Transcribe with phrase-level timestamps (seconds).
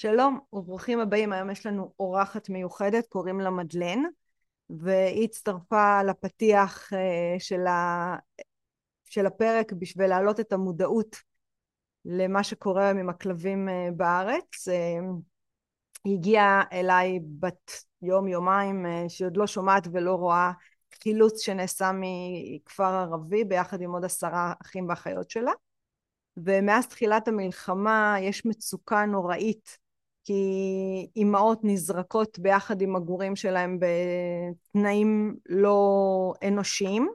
[0.00, 4.02] שלום וברוכים הבאים, היום יש לנו אורחת מיוחדת, קוראים לה מדלן,
[4.70, 8.16] והיא הצטרפה לפתיח אה, של, ה...
[9.04, 11.16] של הפרק בשביל להעלות את המודעות
[12.04, 14.68] למה שקורה היום עם הכלבים אה, בארץ.
[14.68, 14.98] אה,
[16.04, 17.72] היא הגיעה אליי בת
[18.02, 20.52] יום יומיים שהיא עוד לא שומעת ולא רואה
[21.02, 25.52] חילוץ שנעשה מכפר ערבי ביחד עם עוד עשרה אחים ואחיות שלה.
[26.36, 29.87] ומאז תחילת המלחמה יש מצוקה נוראית
[30.28, 37.08] כי אימהות נזרקות ביחד עם הגורים שלהם בתנאים לא אנושיים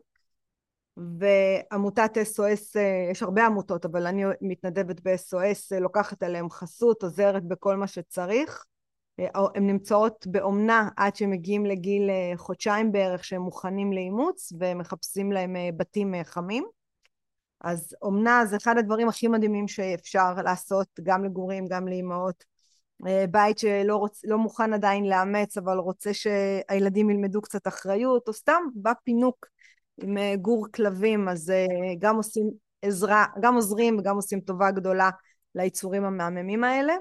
[0.97, 2.79] ועמותת SOS,
[3.11, 8.65] יש הרבה עמותות אבל אני מתנדבת ב-SOS, לוקחת עליהם חסות, עוזרת בכל מה שצריך.
[9.55, 16.13] הן נמצאות באומנה עד שהם מגיעים לגיל חודשיים בערך שהם מוכנים לאימוץ ומחפשים להם בתים
[16.23, 16.63] חמים.
[17.61, 22.43] אז אומנה זה אחד הדברים הכי מדהימים שאפשר לעשות גם לגורים גם לאימהות.
[22.43, 22.52] אה,
[23.31, 28.61] בית שלא רוצ, לא מוכן עדיין לאמץ אבל רוצה שהילדים ילמדו קצת אחריות או סתם
[28.75, 29.47] בא פינוק
[30.01, 31.65] עם אה, גור כלבים אז אה,
[31.99, 32.49] גם עושים
[32.81, 35.09] עזרה, גם עוזרים וגם עושים טובה גדולה
[35.55, 36.93] ליצורים המהממים האלה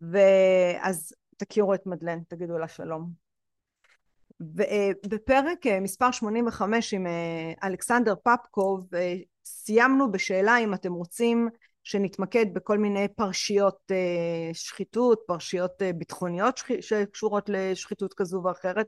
[0.00, 3.10] ואז תכירו את מדלן, תגידו לה שלום.
[4.40, 7.06] ובפרק מספר 85 עם
[7.64, 8.88] אלכסנדר פפקוב
[9.44, 11.48] סיימנו בשאלה אם אתם רוצים
[11.90, 18.86] שנתמקד בכל מיני פרשיות אה, שחיתות, פרשיות אה, ביטחוניות שקשורות לשחיתות כזו ואחרת,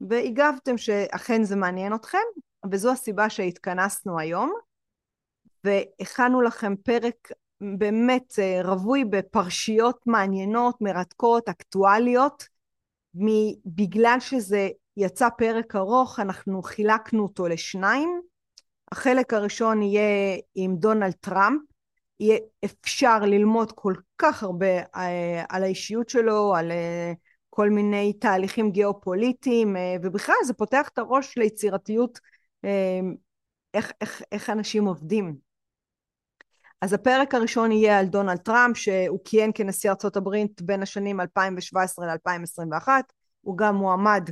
[0.00, 2.18] והגבתם שאכן זה מעניין אתכם,
[2.70, 4.52] וזו הסיבה שהתכנסנו היום,
[5.64, 7.28] והכנו לכם פרק
[7.60, 12.44] באמת אה, רווי בפרשיות מעניינות, מרתקות, אקטואליות,
[13.66, 18.20] בגלל שזה יצא פרק ארוך, אנחנו חילקנו אותו לשניים.
[18.92, 21.69] החלק הראשון יהיה עם דונלד טראמפ,
[22.20, 27.12] יהיה אפשר ללמוד כל כך הרבה אה, על האישיות שלו, על אה,
[27.50, 32.18] כל מיני תהליכים גיאופוליטיים, אה, ובכלל זה פותח את הראש ליצירתיות
[33.74, 35.36] איך, איך, איך אנשים עובדים.
[36.80, 42.06] אז הפרק הראשון יהיה על דונלד טראמפ, שהוא כיהן כנשיא ארצות הברית בין השנים 2017
[42.06, 42.88] ל-2021,
[43.40, 44.30] הוא גם מועמד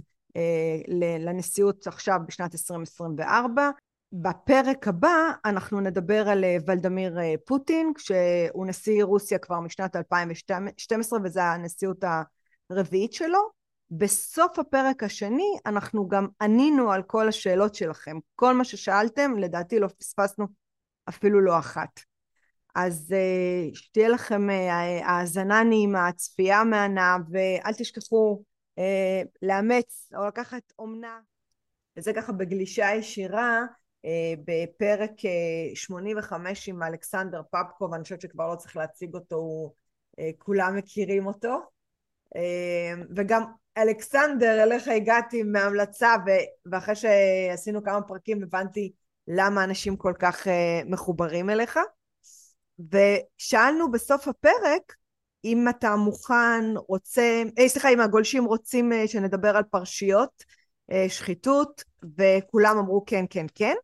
[1.18, 3.70] לנשיאות עכשיו בשנת 2024,
[4.12, 11.18] בפרק הבא אנחנו נדבר על אה, ולדמיר אה, פוטין, שהוא נשיא רוסיה כבר משנת 2012
[11.24, 12.04] וזו הנשיאות
[12.70, 13.38] הרביעית שלו.
[13.90, 18.18] בסוף הפרק השני אנחנו גם ענינו על כל השאלות שלכם.
[18.36, 20.46] כל מה ששאלתם, לדעתי לא פספסנו
[21.08, 22.00] אפילו לא אחת.
[22.74, 24.48] אז אה, שתהיה לכם
[25.02, 28.42] האזנה נעימה, צפייה מהנה, ואל תשכחו
[29.42, 31.18] לאמץ או לקחת אומנה.
[31.96, 33.64] וזה ככה בגלישה ישירה.
[34.04, 35.10] אה, בפרק
[35.74, 39.72] 85 אה, עם אלכסנדר פפקוב, אני חושבת שכבר לא צריך להציג אותו, הוא,
[40.18, 41.58] אה, כולם מכירים אותו.
[43.16, 43.42] וגם
[43.76, 46.14] אלכסנדר, אליך הגעתי מהמלצה,
[46.66, 48.92] ואחרי שעשינו כמה פרקים הבנתי
[49.28, 50.46] למה אנשים כל כך
[50.86, 51.78] מחוברים אליך.
[52.92, 54.94] ושאלנו בסוף הפרק
[55.44, 60.44] אם אתה מוכן, רוצה, אה, סליחה, אם הגולשים רוצים שנדבר על פרשיות,
[61.08, 61.84] שחיתות,
[62.18, 63.74] וכולם אמרו כן, כן, כן.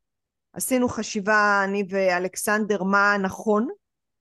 [0.55, 3.69] עשינו חשיבה, אני ואלכסנדר, מה נכון,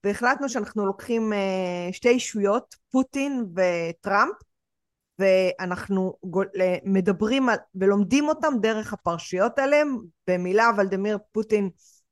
[0.04, 4.36] והחלטנו שאנחנו לוקחים אה, שתי אישויות, פוטין וטראמפ,
[5.20, 6.14] ואנחנו
[6.84, 9.98] מדברים על, ולומדים אותם דרך הפרשיות עליהם.
[10.28, 11.70] במילה, ולדמיר פוטין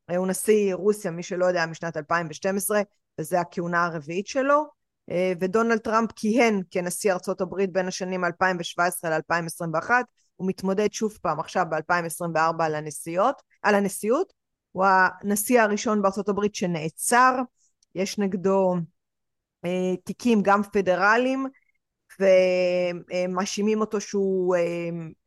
[0.10, 2.82] אה, הוא נשיא רוסיה, מי שלא יודע, משנת 2012,
[3.20, 4.66] וזו הכהונה הרביעית שלו,
[5.12, 9.92] אה, ודונלד טראמפ כיהן כנשיא ארצות הברית בין השנים 2017 ל-2021,
[10.42, 14.34] הוא מתמודד שוב פעם עכשיו ב-2024 על הנשיאות, על הנשיאות,
[14.72, 17.36] הוא הנשיא הראשון בארצות הברית שנעצר,
[17.96, 18.76] יש נגדו
[19.66, 21.46] אה, תיקים גם פדרליים,
[22.20, 24.62] ומאשימים אותו שהוא אה,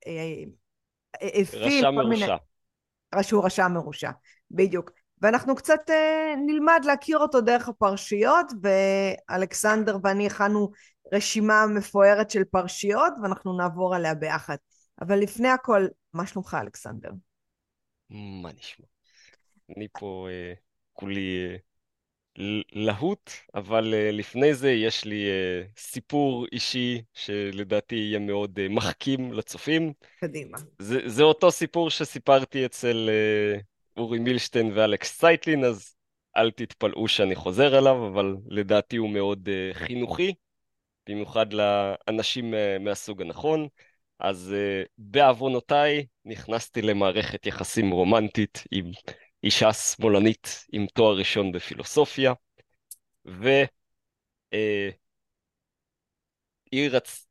[0.07, 0.43] אה,
[1.41, 2.25] הפעיל כל מיני...
[2.25, 3.23] רשע מרושע.
[3.23, 4.11] שהוא רשע מרושע,
[4.51, 4.91] בדיוק.
[5.23, 10.71] ואנחנו קצת אה, נלמד להכיר אותו דרך הפרשיות, ואלכסנדר ואני הכנו
[11.13, 14.57] רשימה מפוארת של פרשיות, ואנחנו נעבור עליה ביחד.
[15.01, 17.11] אבל לפני הכל, מה שלומך, אלכסנדר?
[18.11, 18.87] מה נשמע?
[19.77, 20.55] אני פה אה,
[20.93, 21.57] כולי אה,
[22.73, 29.33] להוט, אבל אה, לפני זה יש לי אה, סיפור אישי שלדעתי יהיה מאוד אה, מחכים
[29.33, 29.93] לצופים.
[30.21, 30.59] קדימה.
[30.79, 33.61] זה, זה אותו סיפור שסיפרתי אצל אה,
[33.97, 35.97] אורי מילשטיין ואלכס סייטלין, אז
[36.37, 40.35] אל תתפלאו שאני חוזר אליו, אבל לדעתי הוא מאוד אה, חינוכי,
[41.09, 43.69] במיוחד לאנשים אה, מהסוג הנכון.
[44.25, 48.91] אז uh, בעוונותיי נכנסתי למערכת יחסים רומנטית עם
[49.43, 52.33] אישה שמאלנית עם תואר ראשון בפילוסופיה,
[53.27, 53.49] ו...
[54.53, 54.91] אה,
[56.73, 57.27] היא, רצ...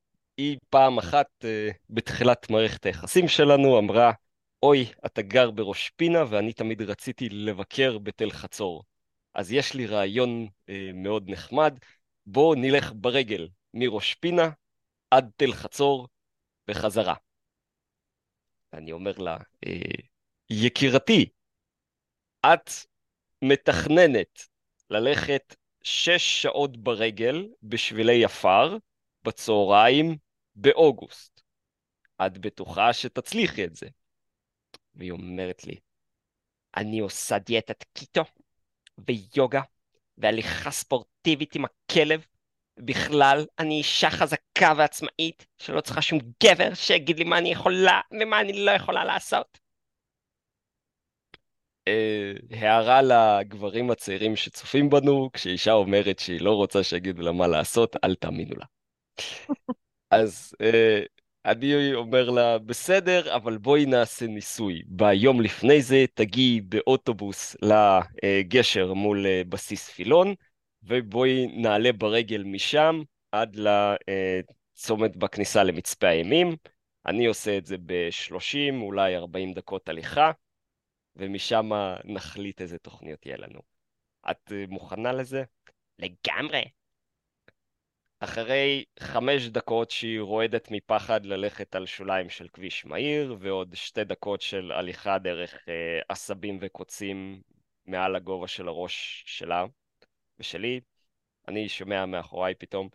[0.70, 4.12] פעם אחת אה, בתחילת מערכת היחסים שלנו אמרה,
[4.64, 8.84] אוי, אתה גר בראש פינה ואני תמיד רציתי לבקר בתל חצור.
[9.34, 11.78] אז יש לי רעיון אה, מאוד נחמד,
[12.26, 14.50] בואו נלך ברגל מראש פינה
[15.12, 16.08] עד תל חצור
[16.68, 17.16] וחזרה.
[18.74, 19.72] אני אומר לה, אה,
[20.50, 21.30] יקירתי,
[22.46, 22.70] את
[23.42, 24.48] מתכננת
[24.90, 28.78] ללכת שש שעות ברגל בשבילי עפר
[29.24, 30.18] בצהריים
[30.56, 31.42] באוגוסט.
[32.26, 33.88] את בטוחה שתצליחי את זה.
[34.96, 35.76] והיא אומרת לי,
[36.78, 38.22] אני עושה דיאטת קיטו
[38.98, 39.62] ויוגה
[40.18, 42.26] והליכה ספורטיבית עם הכלב.
[42.78, 48.42] בכלל, אני אישה חזקה ועצמאית שלא צריכה שום גבר שיגיד לי מה אני יכולה ומה
[48.42, 49.64] אני לא יכולה לעשות.
[51.88, 57.96] אה, הערה לגברים הצעירים שצופים בנו, כשאישה אומרת שהיא לא רוצה שיגידו לה מה לעשות,
[58.04, 58.66] אל תאמינו לה.
[60.12, 61.04] אז אה,
[61.46, 64.82] אני אומר לה, בסדר, אבל בואי נעשה ניסוי.
[64.86, 70.34] ביום לפני זה תגיעי באוטובוס לגשר מול אה, בסיס פילון,
[70.84, 73.02] ובואי נעלה ברגל משם
[73.32, 76.56] עד לצומת בכניסה למצפה הימים.
[77.06, 80.32] אני עושה את זה ב-30, אולי 40 דקות הליכה,
[81.16, 81.70] ומשם
[82.04, 83.60] נחליט איזה תוכניות יהיה לנו.
[84.32, 85.44] את אה, מוכנה לזה?
[86.00, 86.64] לגמרי.
[88.20, 94.42] אחרי חמש דקות שהיא רועדת מפחד ללכת על שוליים של כביש מהיר, ועוד שתי דקות
[94.42, 97.42] של הליכה דרך אה, עשבים וקוצים
[97.86, 99.66] מעל הגובה של הראש שלה
[100.44, 100.80] ושלי,
[101.48, 102.90] אני שומע מאחוריי פתאום,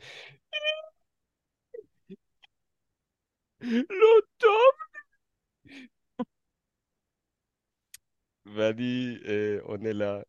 [4.00, 4.72] לא טוב.
[8.46, 10.20] ואני אה, עונה לה,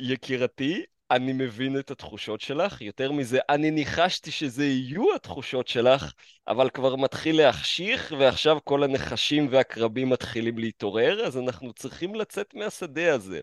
[0.00, 6.12] יקירתי, אני מבין את התחושות שלך, יותר מזה, אני ניחשתי שזה יהיו התחושות שלך,
[6.48, 13.14] אבל כבר מתחיל להחשיך, ועכשיו כל הנחשים והקרבים מתחילים להתעורר, אז אנחנו צריכים לצאת מהשדה
[13.14, 13.40] הזה,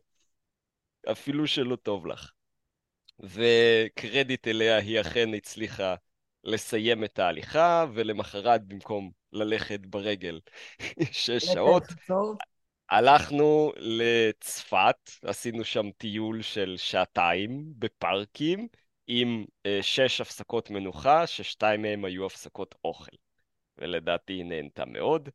[1.12, 2.32] אפילו שלא טוב לך.
[3.20, 5.96] וקרדיט אליה, היא אכן הצליחה
[6.44, 10.40] לסיים את ההליכה, ולמחרת במקום ללכת ברגל
[11.12, 11.84] שש שעות,
[12.90, 18.68] הלכנו לצפת, עשינו שם טיול של שעתיים בפארקים,
[19.08, 23.16] עם אה, שש הפסקות מנוחה, ששתיים מהם היו הפסקות אוכל.
[23.78, 25.30] ולדעתי היא נהנתה מאוד.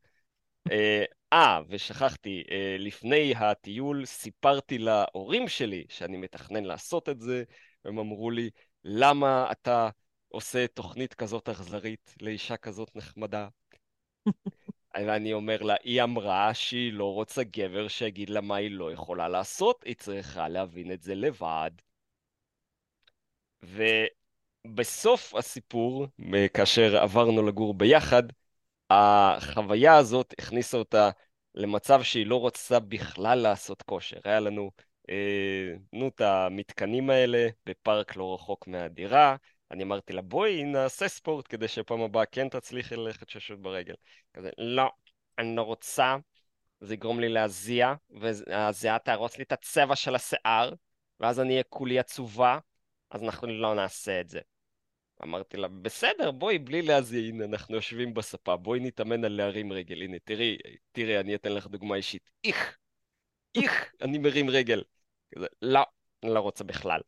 [0.71, 7.45] אה, אה ושכחתי, אה, לפני הטיול סיפרתי להורים שלי שאני מתכנן לעשות את זה,
[7.89, 8.51] והם אמרו לי,
[8.85, 9.89] למה אתה
[10.29, 13.49] עושה תוכנית כזאת אכזרית לאישה כזאת נחמדה?
[15.07, 19.29] ואני אומר לה, היא אמרה שהיא לא רוצה גבר שיגיד לה מה היא לא יכולה
[19.29, 21.71] לעשות, היא צריכה להבין את זה לבד.
[24.67, 26.07] ובסוף הסיפור,
[26.55, 28.23] כאשר עברנו לגור ביחד,
[28.91, 31.11] החוויה הזאת הכניסה אותה
[31.55, 34.19] למצב שהיא לא רוצה בכלל לעשות כושר.
[34.25, 34.71] היה לנו,
[35.93, 39.37] נו, את המתקנים האלה בפארק לא רחוק מהדירה,
[39.71, 43.95] אני אמרתי לה, בואי נעשה ספורט כדי שפעם הבאה כן תצליחי ללכת ששות ברגל.
[44.35, 44.91] כזה, לא,
[45.39, 46.17] אני לא רוצה,
[46.81, 50.73] זה יגרום לי להזיע, והזיעה תהרוס לי את הצבע של השיער,
[51.21, 52.59] ואז אני אהיה כולי עצובה,
[53.11, 54.41] אז אנחנו לא נעשה את זה.
[55.23, 60.03] אמרתי לה, בסדר, בואי, בלי להזיע, הנה, אנחנו יושבים בספה, בואי נתאמן על להרים רגל.
[60.03, 60.59] הנה, תראי,
[60.93, 62.31] תראי, אני אתן לך דוגמה אישית.
[62.45, 62.79] איך,
[63.55, 64.83] איך, אני מרים רגל.
[65.35, 65.81] כזה, לא,
[66.23, 67.01] אני לא רוצה בכלל.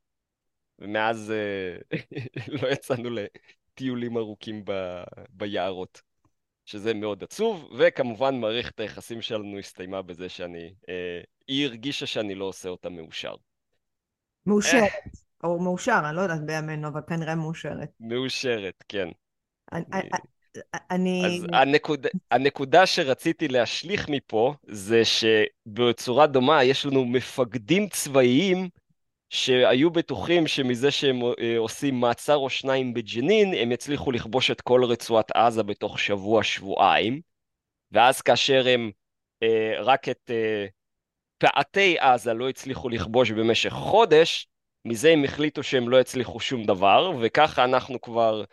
[0.78, 1.98] ומאז אה,
[2.62, 5.02] לא יצאנו לטיולים ארוכים ב...
[5.30, 6.02] ביערות,
[6.64, 12.44] שזה מאוד עצוב, וכמובן מערכת היחסים שלנו הסתיימה בזה שאני, אה, היא הרגישה שאני לא
[12.44, 13.34] עושה אותה מאושר.
[14.46, 15.48] מאושרת, אה.
[15.48, 17.90] או מאושר, אני לא יודעת בימינו, אבל כנראה מאושרת.
[18.00, 19.08] מאושרת, כן.
[19.72, 19.84] אני...
[19.92, 20.08] אני...
[21.24, 28.68] אז הנקוד, הנקודה שרציתי להשליך מפה זה שבצורה דומה יש לנו מפקדים צבאיים
[29.30, 34.84] שהיו בטוחים שמזה שהם אה, עושים מעצר או שניים בג'נין, הם יצליחו לכבוש את כל
[34.84, 37.20] רצועת עזה בתוך שבוע-שבועיים,
[37.92, 38.90] ואז כאשר הם
[39.42, 40.66] אה, רק את אה,
[41.38, 44.46] פעתי עזה לא הצליחו לכבוש במשך חודש,
[44.84, 48.44] מזה הם החליטו שהם לא יצליחו שום דבר, וככה אנחנו כבר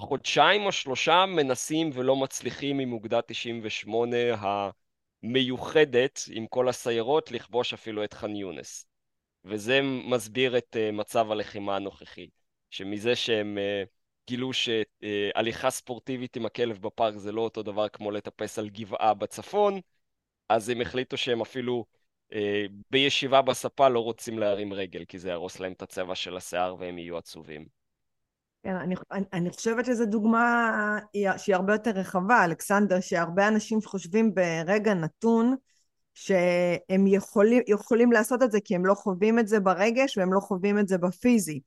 [0.00, 4.16] חודשיים או שלושה מנסים ולא מצליחים עם אוגדה 98
[5.22, 8.86] המיוחדת עם כל הסיירות לכבוש אפילו את ח'אן יונס.
[9.44, 12.28] וזה מסביר את uh, מצב הלחימה הנוכחי.
[12.70, 13.88] שמזה שהם uh,
[14.28, 19.80] גילו שהליכה ספורטיבית עם הכלב בפארק זה לא אותו דבר כמו לטפס על גבעה בצפון,
[20.48, 21.84] אז הם החליטו שהם אפילו
[22.32, 22.36] uh,
[22.90, 26.98] בישיבה בספה לא רוצים להרים רגל, כי זה יהרוס להם את הצבע של השיער והם
[26.98, 27.79] יהיו עצובים.
[28.62, 30.98] כן, אני, אני, אני חושבת שזו דוגמה
[31.36, 35.56] שהיא הרבה יותר רחבה, אלכסנדר, שהרבה אנשים חושבים ברגע נתון
[36.14, 40.40] שהם יכולים, יכולים לעשות את זה כי הם לא חווים את זה ברגש והם לא
[40.40, 41.60] חווים את זה בפיזי.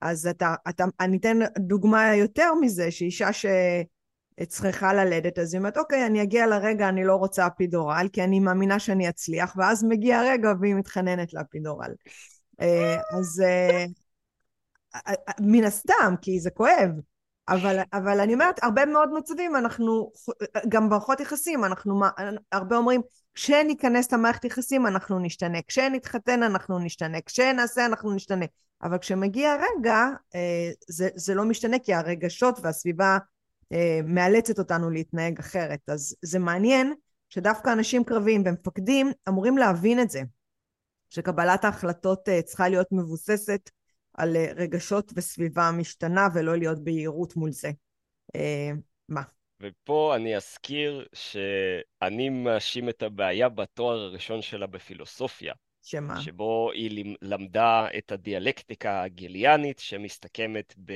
[0.00, 6.06] אז אתה, אתה, אני אתן דוגמה יותר מזה, שאישה שצריכה ללדת, אז היא אומרת, אוקיי,
[6.06, 10.52] אני אגיע לרגע, אני לא רוצה אפידורל, כי אני מאמינה שאני אצליח, ואז מגיע הרגע
[10.60, 11.92] והיא מתחננת לאפידורל.
[12.60, 13.84] אה, אז אה,
[15.40, 16.90] מן הסתם, כי זה כואב.
[17.48, 20.12] אבל, אבל אני אומרת, הרבה מאוד מצבים אנחנו,
[20.68, 22.00] גם במערכות יחסים, אנחנו
[22.52, 23.00] הרבה אומרים,
[23.34, 28.46] כשניכנס למערכת יחסים אנחנו נשתנה, כשנתחתן אנחנו נשתנה, כשנעשה אנחנו נשתנה.
[28.82, 33.18] אבל כשמגיע הרגע, אה, זה, זה לא משתנה כי הרגשות והסביבה
[33.72, 35.80] אה, מאלצת אותנו להתנהג אחרת.
[35.88, 36.94] אז זה מעניין
[37.28, 40.22] שדווקא אנשים קרביים ומפקדים אמורים להבין את זה,
[41.10, 43.70] שקבלת ההחלטות אה, צריכה להיות מבוססת
[44.14, 47.70] על אה, רגשות וסביבה משתנה ולא להיות ביהירות מול זה.
[48.36, 48.70] אה,
[49.08, 49.22] מה?
[49.60, 55.54] ופה אני אזכיר שאני מאשים את הבעיה בתואר הראשון שלה בפילוסופיה.
[55.82, 56.20] שמה?
[56.20, 60.92] שבו היא למדה את הדיאלקטיקה הגליאנית שמסתכמת ב...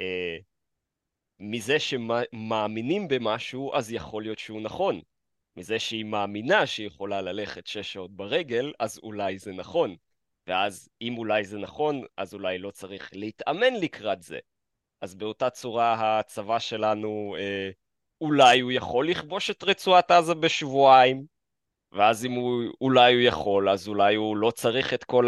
[0.00, 0.36] אה,
[1.40, 5.00] מזה שמאמינים במשהו, אז יכול להיות שהוא נכון.
[5.56, 9.96] מזה שהיא מאמינה שהיא יכולה ללכת שש שעות ברגל, אז אולי זה נכון.
[10.46, 14.38] ואז אם אולי זה נכון, אז אולי לא צריך להתאמן לקראת זה.
[15.00, 17.70] אז באותה צורה הצבא שלנו, אה,
[18.20, 21.26] אולי הוא יכול לכבוש את רצועת עזה בשבועיים,
[21.92, 25.26] ואז אם הוא, אולי הוא יכול, אז אולי הוא לא צריך את כל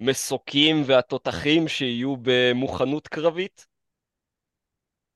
[0.00, 3.66] המסוקים והתותחים שיהיו במוכנות קרבית.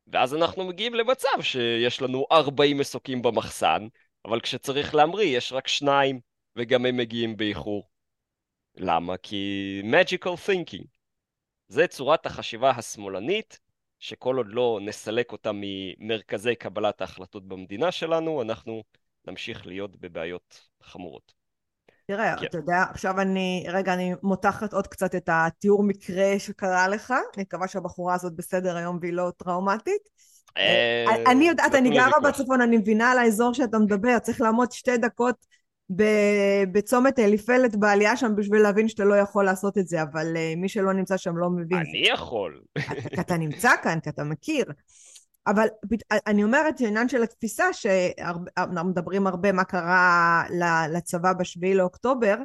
[0.07, 3.87] ואז אנחנו מגיעים למצב שיש לנו 40 מסוקים במחסן,
[4.25, 6.21] אבל כשצריך להמריא יש רק שניים,
[6.57, 7.92] וגם הם מגיעים באיחור.
[8.77, 9.17] למה?
[9.17, 10.87] כי magical thinking.
[11.69, 13.59] זה צורת החשיבה השמאלנית,
[13.99, 18.83] שכל עוד לא נסלק אותה ממרכזי קבלת ההחלטות במדינה שלנו, אנחנו
[19.27, 21.33] נמשיך להיות בבעיות חמורות.
[22.07, 22.47] תראה, כן.
[22.47, 27.43] אתה יודע, עכשיו אני, רגע, אני מותחת עוד קצת את התיאור מקרה שקרה לך, אני
[27.43, 30.09] מקווה שהבחורה הזאת בסדר היום והיא לא טראומטית.
[30.57, 34.97] אה, אני יודעת, אני גרה בצפון, אני מבינה על האזור שאתה מדבר, צריך לעמוד שתי
[34.97, 35.47] דקות
[36.73, 40.69] בצומת אליפלת בעלייה שם בשביל להבין שאתה לא יכול לעשות את זה, אבל uh, מי
[40.69, 41.79] שלא נמצא שם לא מבין.
[41.79, 42.61] אני יכול.
[43.15, 44.65] כי אתה נמצא כאן, כי אתה מכיר.
[45.47, 45.67] אבל
[46.27, 50.45] אני אומרת, העניין של התפיסה, שאנחנו מדברים הרבה מה קרה
[50.91, 52.37] לצבא בשביעי לאוקטובר,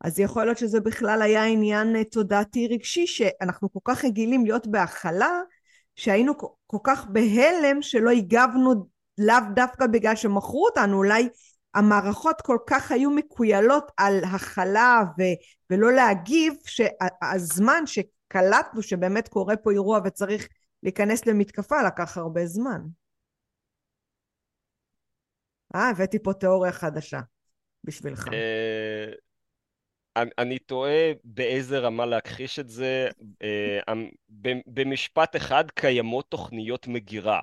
[0.00, 4.66] אז יכול להיות שזה בכלל היה עניין אה, תודעתי רגשי, שאנחנו כל כך רגילים להיות
[4.66, 5.40] בהכלה,
[5.96, 6.32] שהיינו
[6.66, 8.86] כל כך בהלם שלא הגבנו
[9.18, 11.28] לאו דווקא בגלל שמכרו אותנו, אולי
[11.74, 15.02] המערכות כל כך היו מקוילות על הכלה
[15.70, 20.48] ולא להגיב, שהזמן שקלטנו שבאמת קורה פה אירוע וצריך
[20.82, 22.80] להיכנס למתקפה לקח הרבה זמן.
[25.74, 27.20] אה, הבאתי פה תיאוריה חדשה
[27.84, 28.28] בשבילך.
[28.32, 29.12] אה,
[30.38, 33.08] אני תוהה באיזה רמה להכחיש את זה.
[33.42, 34.10] אה, אמ,
[34.66, 37.40] במשפט אחד, קיימות תוכניות מגירה,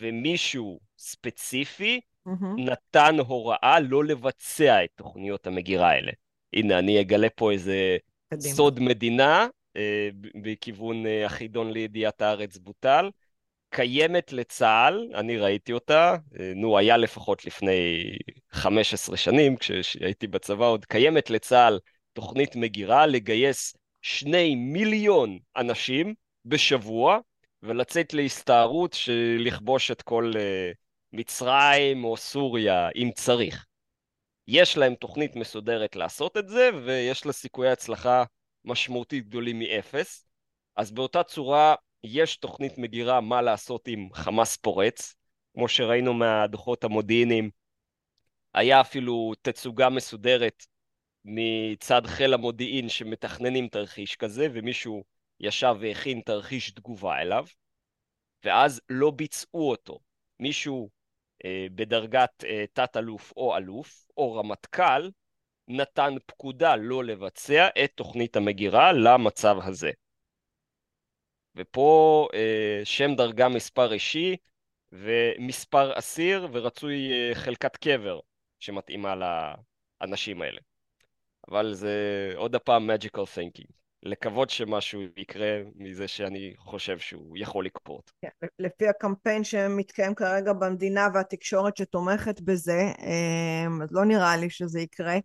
[0.00, 2.46] ומישהו ספציפי mm-hmm.
[2.56, 6.12] נתן הוראה לא לבצע את תוכניות המגירה האלה.
[6.52, 7.96] הנה, אני אגלה פה איזה
[8.28, 8.54] קדימה.
[8.54, 10.08] סוד מדינה, אה,
[10.42, 13.10] בכיוון אה, החידון לידיעת הארץ בוטל.
[13.70, 18.10] קיימת לצה"ל, אני ראיתי אותה, אה, נו, היה לפחות לפני
[18.50, 21.78] 15 שנים, כשהייתי בצבא עוד, קיימת לצה"ל
[22.12, 26.14] תוכנית מגירה לגייס שני מיליון אנשים
[26.44, 27.18] בשבוע
[27.62, 30.32] ולצאת להסתערות של לכבוש את כל
[31.16, 33.66] מצרים או סוריה, אם צריך.
[34.48, 38.24] יש להם תוכנית מסודרת לעשות את זה, ויש לה סיכויי הצלחה
[38.64, 40.26] משמעותית גדולים מאפס.
[40.76, 45.14] אז באותה צורה יש תוכנית מגירה מה לעשות עם חמאס פורץ.
[45.56, 47.50] כמו שראינו מהדוחות המודיעיניים,
[48.54, 50.66] היה אפילו תצוגה מסודרת
[51.24, 55.04] מצד חיל המודיעין שמתכננים תרחיש כזה, ומישהו
[55.40, 57.46] ישב והכין תרחיש תגובה אליו,
[58.44, 59.98] ואז לא ביצעו אותו.
[60.40, 60.90] מישהו
[61.74, 65.10] בדרגת אה, תת-אלוף או אלוף, או רמטכ"ל,
[65.68, 69.90] נתן פקודה לא לבצע את תוכנית המגירה למצב הזה.
[71.54, 74.36] ופה אה, שם דרגה מספר אישי
[74.92, 78.20] ומספר אסיר ורצוי חלקת קבר
[78.60, 79.14] שמתאימה
[80.00, 80.60] לאנשים האלה.
[81.50, 83.85] אבל זה עוד הפעם magical thinking.
[84.06, 88.10] לקוות שמשהו יקרה מזה שאני חושב שהוא יכול לקפוט.
[88.22, 94.80] כן, לפי הקמפיין שמתקיים כרגע במדינה והתקשורת שתומכת בזה, אמ, אז לא נראה לי שזה
[94.80, 95.18] יקרה.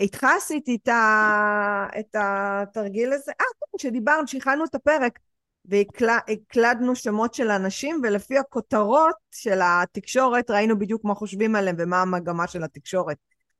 [0.00, 1.86] איתך עשיתי את, ה...
[1.98, 5.18] את התרגיל הזה, אה, כן, כשדיברנו, כשהכנו את הפרק,
[5.64, 12.46] והקלדנו שמות של אנשים, ולפי הכותרות של התקשורת ראינו בדיוק מה חושבים עליהם ומה המגמה
[12.46, 13.16] של התקשורת.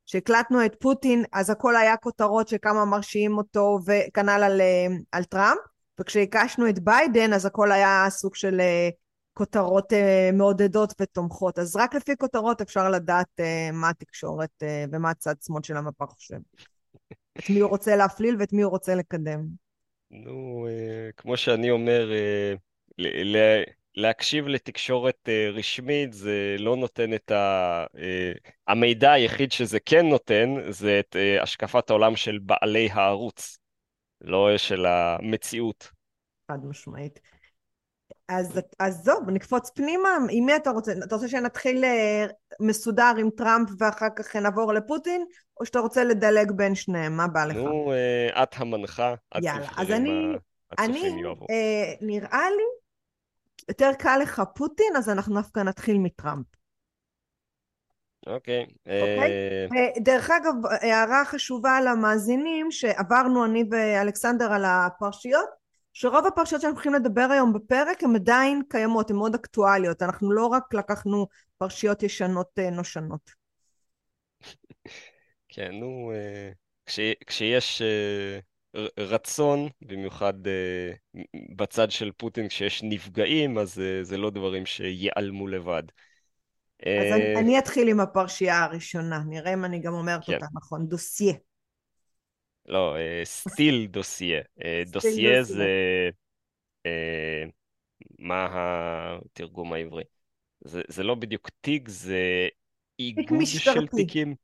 [0.09, 5.59] כשהקלטנו את פוטין, אז הכל היה כותרות שכמה מרשיעים אותו, וכנ"ל על, אה, על טראמפ,
[6.01, 8.89] וכשהקשנו את ביידן, אז הכל היה סוג של אה,
[9.35, 11.59] כותרות אה, מעודדות ותומכות.
[11.59, 13.41] אז רק לפי כותרות אפשר לדעת
[13.73, 14.63] מה התקשורת
[14.93, 16.39] ומה הצד שמאל של המפה חושב.
[17.39, 19.47] את מי הוא רוצה להפליל ואת מי הוא רוצה לקדם.
[20.11, 20.67] נו,
[21.17, 22.11] כמו שאני אומר,
[23.99, 27.85] להקשיב לתקשורת uh, רשמית זה לא נותן את ה...
[27.95, 33.59] Uh, המידע היחיד שזה כן נותן זה את uh, השקפת העולם של בעלי הערוץ,
[34.21, 35.91] לא של המציאות.
[36.51, 37.21] חד משמעית.
[38.29, 40.93] אז עזוב, נקפוץ פנימה, עם מי אתה רוצה?
[41.07, 41.85] אתה רוצה שנתחיל
[42.61, 45.25] מסודר עם טראמפ ואחר כך נעבור לפוטין,
[45.61, 47.17] או שאתה רוצה לדלג בין שניהם?
[47.17, 47.57] מה בא לך?
[47.57, 47.93] נו,
[48.43, 50.11] את המנחה, יאללה, אז אני,
[50.79, 52.78] אני, אה, נראה לי
[53.69, 56.47] יותר קל לך פוטין, אז אנחנו דווקא נתחיל מטראמפ.
[58.27, 58.67] אוקיי.
[58.87, 59.33] אוקיי?
[59.77, 65.49] אה, דרך אגב, הערה חשובה למאזינים, שעברנו אני ואלכסנדר על הפרשיות,
[65.93, 70.03] שרוב הפרשיות שאנחנו הולכים לדבר היום בפרק הן עדיין קיימות, הן מאוד אקטואליות.
[70.03, 71.27] אנחנו לא רק לקחנו
[71.59, 73.31] פרשיות ישנות אה, נושנות.
[75.49, 76.51] כן, נו, אה,
[77.27, 77.83] כשיש
[78.99, 81.21] רצון, במיוחד uh,
[81.57, 85.83] בצד של פוטין כשיש נפגעים, אז uh, זה לא דברים שיעלמו לבד.
[86.83, 90.35] אז uh, אני, אני אתחיל עם הפרשייה הראשונה, נראה אם אני גם אומרת כן.
[90.35, 91.35] אותה נכון, דוסיה.
[92.67, 94.41] לא, סטיל דוסיה.
[94.87, 95.67] דוסיה זה...
[98.19, 100.05] מה התרגום העברי?
[100.61, 102.49] זה, זה לא בדיוק תיק, זה
[102.99, 104.35] איגוד של תיקים.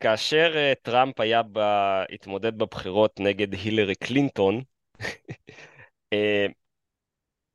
[0.00, 1.58] כאשר uh, טראמפ היה ב...
[2.14, 4.62] התמודד בבחירות נגד הילרי קלינטון,
[5.02, 5.06] uh,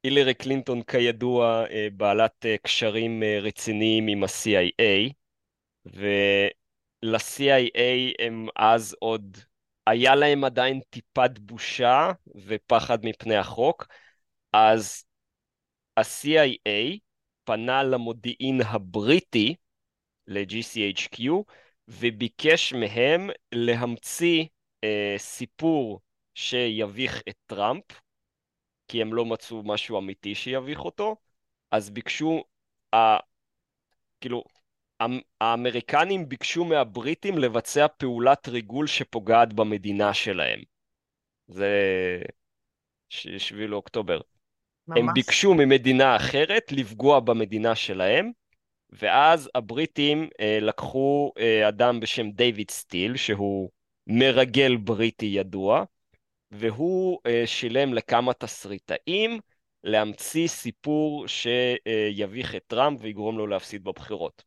[0.03, 5.13] הילרי קלינטון כידוע uh, בעלת קשרים רציניים עם ה-CIA,
[5.85, 7.79] ול-CIA
[8.19, 9.37] הם אז עוד,
[9.87, 12.11] היה להם עדיין טיפת בושה
[12.45, 13.87] ופחד מפני החוק,
[14.53, 15.05] אז
[15.97, 16.99] ה-CIA
[17.43, 19.55] פנה למודיעין הבריטי,
[20.27, 21.23] ל-GCHQ,
[21.91, 24.45] וביקש מהם להמציא
[24.83, 25.99] אה, סיפור
[26.35, 27.83] שיביך את טראמפ,
[28.87, 31.15] כי הם לא מצאו משהו אמיתי שיביך אותו,
[31.71, 32.43] אז ביקשו,
[32.93, 33.17] אה,
[34.21, 34.43] כאילו,
[35.41, 40.61] האמריקנים ביקשו מהבריטים לבצע פעולת ריגול שפוגעת במדינה שלהם.
[41.47, 41.69] זה
[43.09, 44.21] שביעי לאוקטובר.
[44.87, 44.99] ממש.
[44.99, 48.31] הם ביקשו ממדינה אחרת לפגוע במדינה שלהם,
[48.91, 53.69] ואז הבריטים אה, לקחו אה, אדם בשם דיוויד סטיל, שהוא
[54.07, 55.83] מרגל בריטי ידוע,
[56.51, 59.39] והוא אה, שילם לכמה תסריטאים
[59.83, 64.43] להמציא סיפור שיביך את טראמפ ויגרום לו להפסיד בבחירות.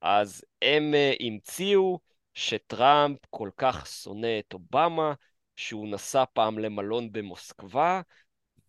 [0.00, 1.98] אז הם אה, המציאו
[2.34, 5.14] שטראמפ כל כך שונא את אובמה,
[5.56, 8.00] שהוא נסע פעם למלון במוסקבה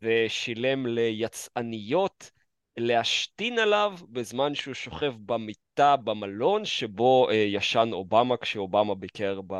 [0.01, 2.31] ושילם ליצאניות
[2.77, 9.53] להשתין עליו בזמן שהוא שוכב במיטה במלון שבו אה, ישן אובמה כשאובמה ביקר ב...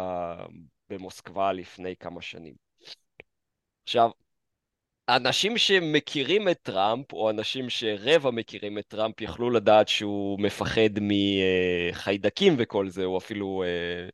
[0.90, 2.54] במוסקבה לפני כמה שנים.
[3.84, 4.10] עכשיו,
[5.10, 12.56] אנשים שמכירים את טראמפ, או אנשים שרבע מכירים את טראמפ, יכלו לדעת שהוא מפחד מחיידקים
[12.58, 14.10] וכל זה, הוא אפילו אה,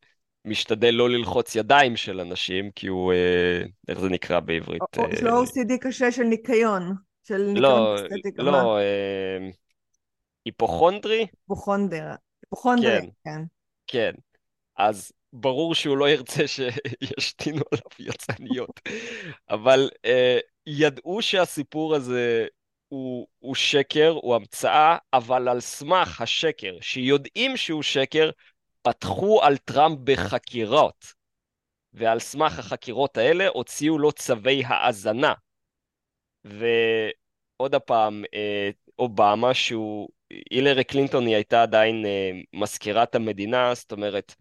[0.45, 4.81] משתדל לא ללחוץ ידיים של אנשים, כי הוא, אה, איך זה נקרא בעברית?
[5.11, 7.08] יש לו OCD קשה של ניקיון.
[7.29, 7.95] של לא,
[8.37, 9.49] לא, אה,
[10.45, 11.27] היפוכונדרי?
[11.33, 12.11] היפוכונדר,
[12.43, 13.09] היפוכונדרי, כן.
[13.23, 13.41] כן.
[13.87, 14.11] כן.
[14.77, 18.79] אז ברור שהוא לא ירצה שישתינו עליו יצניות.
[19.49, 22.47] אבל אה, ידעו שהסיפור הזה
[22.87, 28.29] הוא, הוא שקר, הוא המצאה, אבל על סמך השקר, שיודעים שהוא שקר,
[28.81, 31.19] פתחו על טראמפ בחקירות.
[31.93, 35.33] ועל סמך החקירות האלה הוציאו לו צווי האזנה.
[37.59, 38.69] ועוד הפעם, אה,
[38.99, 40.09] אובמה, שהוא,
[40.51, 44.35] הילרי קלינטון היא הייתה עדיין אה, מזכירת המדינה, זאת אומרת,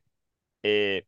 [0.64, 0.98] אה,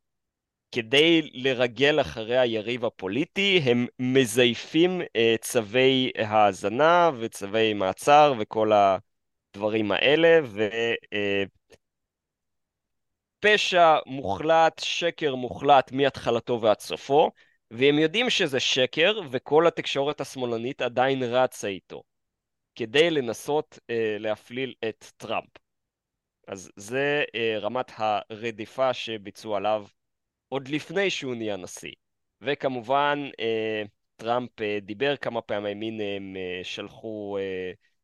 [0.73, 5.01] כדי לרגל אחרי היריב הפוליטי, הם מזייפים
[5.41, 10.41] צווי האזנה וצווי מעצר וכל הדברים האלה,
[13.43, 17.31] ופשע מוחלט, שקר מוחלט מהתחלתו ועד סופו.
[17.71, 22.03] והם יודעים שזה שקר, וכל התקשורת השמאלנית עדיין רצה איתו,
[22.75, 25.51] כדי לנסות אה, להפליל את טראמפ.
[26.49, 29.87] אז זה אה, רמת הרדיפה שביצעו עליו
[30.49, 31.93] עוד לפני שהוא נהיה נשיא.
[32.41, 33.29] וכמובן,
[34.17, 34.51] טראמפ
[34.83, 37.39] דיבר כמה פעמים, הנה הם שלחו,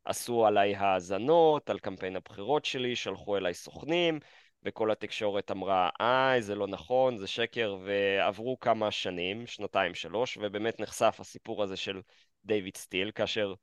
[0.05, 4.21] עשו עליי האזנות, על קמפיין הבחירות שלי, שלחו אליי סוכנים,
[4.67, 10.81] וכל התקשורת אמרה, אה, זה לא נכון, זה שקר, ועברו כמה שנים, שנתיים, שלוש, ובאמת
[10.81, 12.01] נחשף הסיפור הזה של
[12.45, 13.55] דיוויד סטיל, כאשר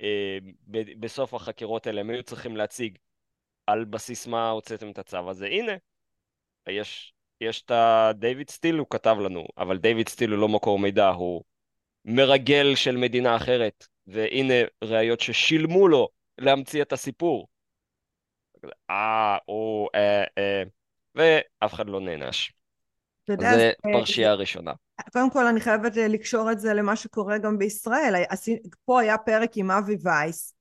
[0.00, 0.38] אה,
[0.70, 2.98] ב- בסוף החקירות האלה הם היו צריכים להציג
[3.66, 5.46] על בסיס מה הוצאתם את הצו הזה.
[5.46, 5.72] הנה,
[6.68, 11.08] יש, יש את הדיוויד סטיל, הוא כתב לנו, אבל דיוויד סטיל הוא לא מקור מידע,
[11.08, 11.44] הוא
[12.04, 14.54] מרגל של מדינה אחרת, והנה
[14.84, 17.48] ראיות ששילמו לו להמציא את הסיפור.
[18.90, 20.62] אה, או, אה, אה,
[21.14, 22.52] ואף אחד לא נענש.
[23.28, 24.72] זה אה, פרשייה ראשונה.
[25.12, 28.14] קודם כל אני חייבת אה, לקשור את זה למה שקורה גם בישראל.
[28.84, 30.54] פה היה פרק עם אבי וייס,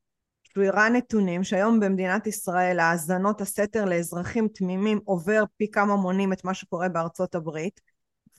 [0.44, 6.44] שהוא הראה נתונים שהיום במדינת ישראל האזנות הסתר לאזרחים תמימים עובר פי כמה מונים את
[6.44, 7.82] מה שקורה בארצות הברית.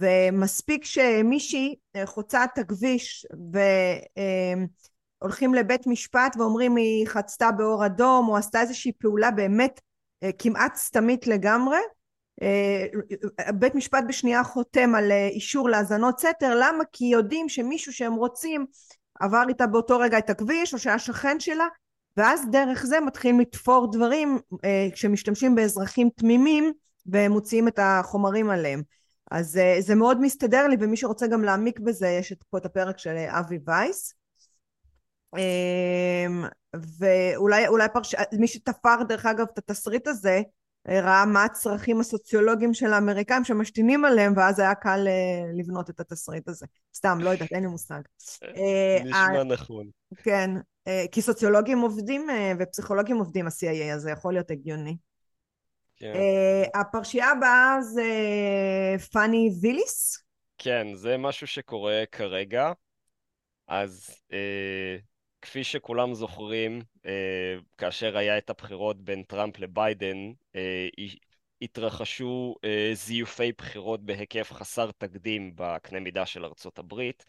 [0.01, 3.27] ומספיק שמישהי אה, חוצה את הכביש
[5.21, 9.81] והולכים לבית משפט ואומרים היא חצתה באור אדום או עשתה איזושהי פעולה באמת
[10.39, 11.79] כמעט סתמית לגמרי.
[12.43, 12.87] אה,
[13.55, 16.55] בית משפט בשנייה חותם על אה, אישור להאזנות סתר.
[16.55, 16.85] למה?
[16.93, 18.67] כי יודעים שמישהו שהם רוצים
[19.21, 21.67] עבר איתה באותו רגע את הכביש או שהיה שכן שלה
[22.17, 26.73] ואז דרך זה מתחילים לתפור דברים אה, כשמשתמשים באזרחים תמימים
[27.07, 28.83] ומוציאים את החומרים עליהם.
[29.31, 33.17] אז זה מאוד מסתדר לי ומי שרוצה גם להעמיק בזה יש פה את הפרק של
[33.29, 34.15] אבי וייס
[36.75, 38.15] ואולי פרש...
[38.33, 40.43] מי שתפר דרך אגב את התסריט הזה
[40.89, 46.49] ראה מה הצרכים הסוציולוגיים של האמריקאים שמשתינים עליהם ואז היה קל אה, לבנות את התסריט
[46.49, 46.67] הזה.
[46.95, 48.01] סתם, לא יודעת, אין לי מושג.
[48.43, 49.87] אה, נשמע נכון.
[50.23, 50.51] כן,
[50.87, 52.27] אה, כי סוציולוגים עובדים
[52.59, 54.97] ופסיכולוגים עובדים ה-CIA, אז זה יכול להיות הגיוני.
[55.97, 56.13] כן.
[56.75, 58.05] הפרשייה הבאה זה
[59.13, 60.25] פאני ויליס.
[60.59, 62.73] כן, זה משהו שקורה כרגע.
[63.69, 64.11] אז
[65.45, 70.89] כפי שכולם זוכרים, אה, כאשר היה את הבחירות בין טראמפ לביידן, אה,
[71.63, 77.25] התרחשו אה, זיופי בחירות בהיקף חסר תקדים בקנה מידה של ארצות הברית,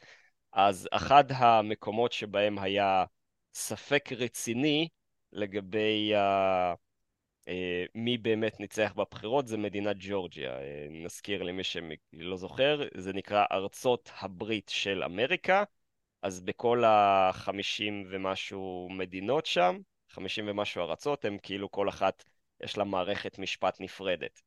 [0.54, 3.06] אז אחד המקומות שבהם היה
[3.54, 4.88] ספק רציני
[5.32, 6.14] לגבי
[7.96, 10.58] מי באמת ניצח בבחירות זה מדינת ג'ורג'יה.
[10.90, 15.64] נזכיר למי שלא זוכר, זה נקרא ארצות הברית של אמריקה.
[16.26, 19.78] אז בכל החמישים ומשהו מדינות שם,
[20.10, 22.24] חמישים ומשהו ארצות, הם כאילו כל אחת
[22.64, 24.42] יש לה מערכת משפט נפרדת.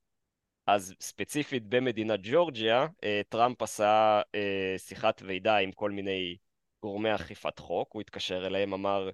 [0.67, 6.37] אז ספציפית במדינת ג'ורג'יה, אה, טראמפ עשה אה, שיחת ועידה עם כל מיני
[6.83, 9.11] גורמי אכיפת חוק, הוא התקשר אליהם, אמר,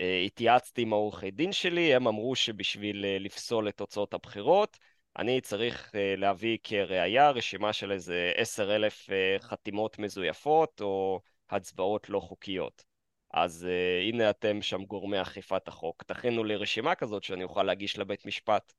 [0.00, 4.78] אה, התייעצתי עם העורכי דין שלי, הם אמרו שבשביל לפסול את תוצאות הבחירות,
[5.18, 9.08] אני צריך להביא כראיה רשימה של איזה עשר אלף
[9.40, 12.84] חתימות מזויפות, או הצבעות לא חוקיות.
[13.34, 17.98] אז uh, הנה אתם שם גורמי אכיפת החוק, תכינו לי רשימה כזאת שאני אוכל להגיש
[17.98, 18.72] לבית משפט.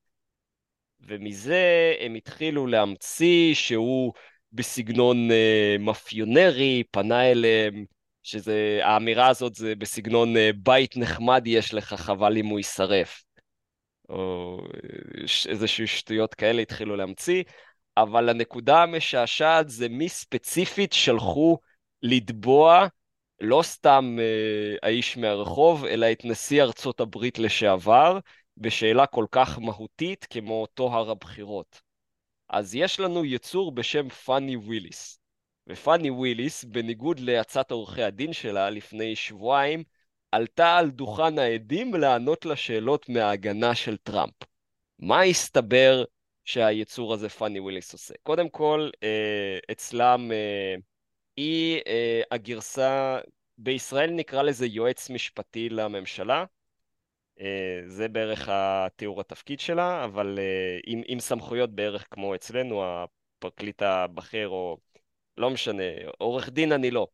[0.99, 4.13] ומזה הם התחילו להמציא שהוא
[4.51, 7.85] בסגנון uh, מאפיונרי, פנה אליהם,
[8.23, 13.23] שזה, האמירה הזאת זה בסגנון uh, בית נחמד יש לך, חבל אם הוא יישרף.
[14.09, 14.57] או
[15.49, 17.43] איזשהו שטויות כאלה התחילו להמציא,
[17.97, 21.57] אבל הנקודה המשעשעת זה מי ספציפית שלחו
[22.05, 22.87] לתבוע
[23.41, 28.19] לא סתם אה, האיש מהרחוב, אלא את נשיא ארצות הברית לשעבר,
[28.57, 31.81] בשאלה כל כך מהותית כמו טוהר הבחירות.
[32.49, 35.19] אז יש לנו יצור בשם פאני וויליס.
[35.67, 39.83] ופאני וויליס, בניגוד לעצת עורכי הדין שלה לפני שבועיים,
[40.31, 44.33] עלתה על דוכן העדים לענות לשאלות מההגנה של טראמפ.
[44.99, 46.03] מה הסתבר
[46.45, 48.13] שהיצור הזה פאני וויליס עושה?
[48.23, 50.75] קודם כל, אה, אצלם אה,
[51.37, 53.19] היא אה, הגרסה,
[53.57, 56.45] בישראל נקרא לזה יועץ משפטי לממשלה,
[57.39, 63.81] אה, זה בערך התיאור התפקיד שלה, אבל אה, עם, עם סמכויות בערך כמו אצלנו, הפרקליט
[63.81, 64.77] הבכיר או
[65.37, 65.83] לא משנה,
[66.17, 67.07] עורך דין אני לא.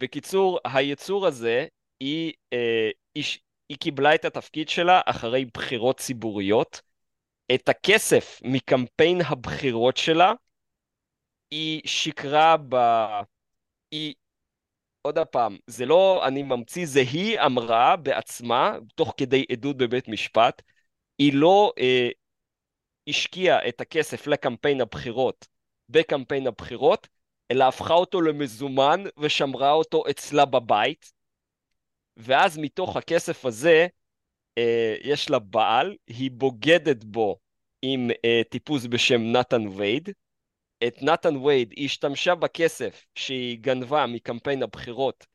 [0.00, 1.66] בקיצור, היצור הזה,
[2.00, 3.24] היא, אה, היא,
[3.68, 6.82] היא קיבלה את התפקיד שלה אחרי בחירות ציבוריות.
[7.54, 10.32] את הכסף מקמפיין הבחירות שלה,
[11.50, 12.76] היא שיקרה ב...
[13.90, 14.14] היא,
[15.02, 20.62] עוד פעם, זה לא אני ממציא, זה היא אמרה בעצמה, תוך כדי עדות בבית משפט,
[21.18, 22.08] היא לא אה,
[23.08, 25.46] השקיעה את הכסף לקמפיין הבחירות
[25.88, 27.08] בקמפיין הבחירות,
[27.50, 31.12] אלא הפכה אותו למזומן ושמרה אותו אצלה בבית,
[32.16, 33.86] ואז מתוך הכסף הזה,
[34.58, 37.38] אה, יש לה בעל, היא בוגדת בו
[37.82, 40.08] עם אה, טיפוס בשם נתן וייד,
[40.86, 45.26] את נתן וייד, היא השתמשה בכסף שהיא גנבה מקמפיין הבחירות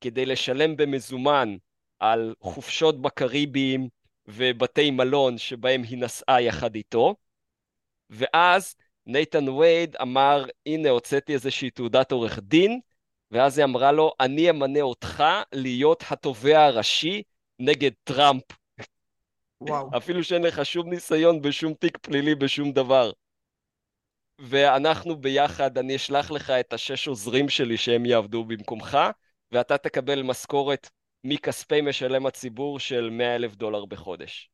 [0.00, 1.56] כדי לשלם במזומן
[1.98, 3.88] על חופשות בקריביים
[4.26, 7.14] ובתי מלון שבהם היא נסעה יחד איתו,
[8.10, 8.74] ואז
[9.06, 12.80] נייתן וייד אמר, הנה הוצאתי איזושהי תעודת עורך דין,
[13.30, 17.22] ואז היא אמרה לו, אני אמנה אותך להיות התובע הראשי
[17.58, 18.42] נגד טראמפ.
[19.60, 19.90] וואו.
[19.96, 23.10] אפילו שאין לך שום ניסיון בשום תיק פלילי בשום דבר.
[24.38, 28.98] ואנחנו ביחד, אני אשלח לך את השש עוזרים שלי שהם יעבדו במקומך,
[29.52, 30.90] ואתה תקבל משכורת
[31.24, 34.50] מכספי משלם הציבור של 100 אלף דולר בחודש.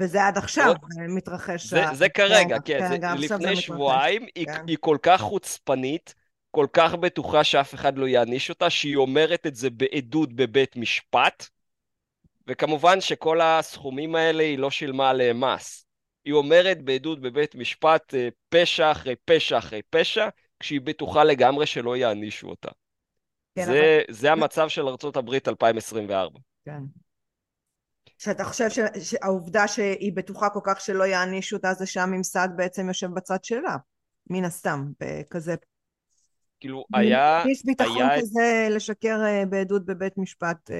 [0.00, 0.74] וזה עד עכשיו
[1.08, 1.66] מתרחש.
[1.66, 4.64] זה, זה כרגע, כן, כן, זה, לפני זה שבועיים, היא, כן.
[4.66, 6.14] היא כל כך חוצפנית,
[6.50, 11.48] כל כך בטוחה שאף אחד לא יעניש אותה, שהיא אומרת את זה בעדות בבית משפט,
[12.46, 15.87] וכמובן שכל הסכומים האלה היא לא שילמה עליהם מס.
[16.28, 20.28] היא אומרת בעדות בבית משפט אה, פשע אחרי פשע אחרי פשע,
[20.60, 22.68] כשהיא בטוחה לגמרי שלא יענישו אותה.
[23.54, 24.14] כן, זה, אבל...
[24.14, 26.38] זה המצב של ארה"ב 2024.
[26.64, 26.82] כן.
[28.18, 28.78] שאתה חושב ש...
[29.02, 33.76] שהעובדה שהיא בטוחה כל כך שלא יענישו אותה זה שהממסד בעצם יושב בצד שלה,
[34.30, 35.54] מן הסתם, בכזה...
[36.60, 37.42] כאילו, היה...
[37.50, 38.20] יש ביטחון היה...
[38.20, 40.70] כזה לשקר אה, בעדות בבית משפט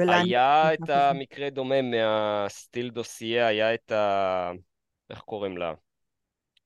[0.00, 4.52] אה, היה את המקרה דומה מהסטיל דוסייה, היה את ה...
[5.10, 5.74] איך קוראים לה?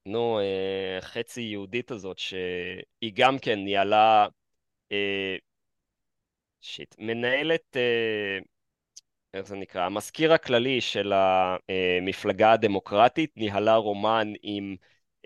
[0.06, 4.26] נו, אה, חצי יהודית הזאת, שהיא גם כן ניהלה...
[6.60, 7.76] שיט, מנהלת...
[9.34, 9.84] איך זה נקרא?
[9.84, 14.76] המזכיר הכללי של המפלגה הדמוקרטית ניהלה רומן עם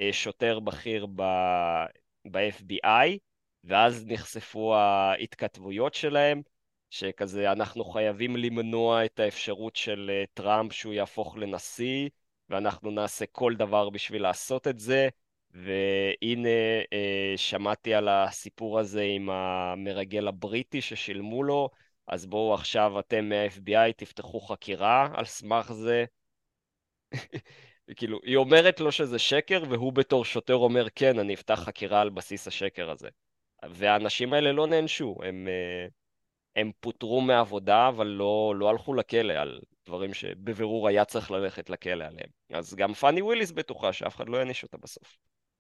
[0.01, 3.19] אה, שוטר בכיר ב-FBI,
[3.65, 6.43] ואז נחשפו ההתכתבויות שלהם,
[6.91, 12.09] שכזה אנחנו חייבים למנוע את האפשרות של אה, טראמפ שהוא יהפוך לנשיא,
[12.49, 15.09] ואנחנו נעשה כל דבר בשביל לעשות את זה.
[15.51, 16.49] והנה
[16.93, 21.71] אה, שמעתי על הסיפור הזה עם המרגל הבריטי ששילמו לו,
[22.07, 26.05] אז בואו עכשיו אתם מה-FBI תפתחו חקירה על סמך זה.
[27.97, 32.11] כאילו, היא אומרת לו שזה שקר, והוא בתור שוטר אומר, כן, אני אפתח חקירה על
[32.11, 33.09] בסיס השקר הזה.
[33.71, 35.87] והאנשים האלה לא נענשו, הם, אה,
[36.57, 42.05] הם פוטרו מעבודה, אבל לא, לא הלכו לכלא על דברים שבבירור היה צריך ללכת לכלא
[42.05, 42.29] עליהם.
[42.53, 45.17] אז גם פאני וויליס בטוחה שאף אחד לא יעניש אותה בסוף.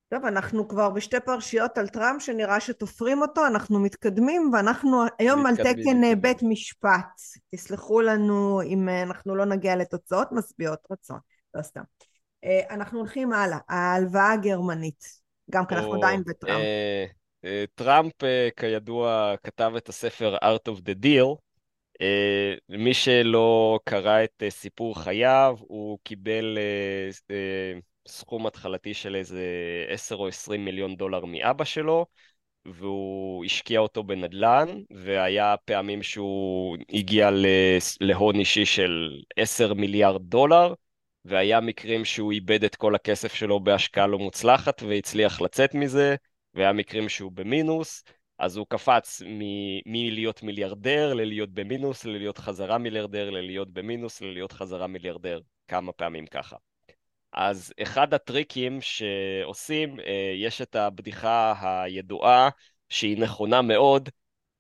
[0.09, 5.56] טוב, אנחנו כבר בשתי פרשיות על טראמפ שנראה שתופרים אותו, אנחנו מתקדמים ואנחנו היום על
[5.56, 7.20] תקן אה, בית משפט.
[7.54, 11.18] תסלחו לנו אם אה, אנחנו לא נגיע לתוצאות משביעות רצון,
[11.54, 11.82] לא סתם.
[12.44, 15.04] אה, אנחנו הולכים הלאה, ההלוואה הגרמנית,
[15.50, 16.62] גם כי אנחנו עדיין בטראמפ.
[17.74, 18.12] טראמפ,
[18.56, 21.37] כידוע, כתב את הספר Art of the Deal.
[22.68, 26.59] מי שלא קרא את סיפור חייו, הוא קיבל
[28.09, 29.44] סכום התחלתי של איזה
[29.88, 32.06] 10 או 20 מיליון דולר מאבא שלו,
[32.66, 37.30] והוא השקיע אותו בנדל"ן, והיה פעמים שהוא הגיע
[38.00, 40.74] להון אישי של 10 מיליארד דולר,
[41.24, 46.16] והיה מקרים שהוא איבד את כל הכסף שלו בהשקעה לא מוצלחת והצליח לצאת מזה,
[46.57, 48.05] והיה מקרים שהוא במינוס,
[48.38, 49.23] אז הוא קפץ
[49.87, 56.57] מלהיות מיליארדר ללהיות במינוס, ללהיות חזרה מיליארדר, ללהיות במינוס, ללהיות חזרה מיליארדר, כמה פעמים ככה.
[57.33, 62.49] אז אחד הטריקים שעושים, אה, יש את הבדיחה הידועה,
[62.88, 64.09] שהיא נכונה מאוד,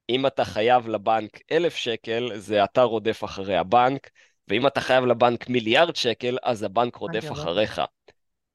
[0.08, 4.10] אם אתה חייב לבנק אלף שקל, זה אתה רודף אחרי הבנק,
[4.48, 7.80] ואם אתה חייב לבנק מיליארד שקל, אז הבנק רודף אחריך.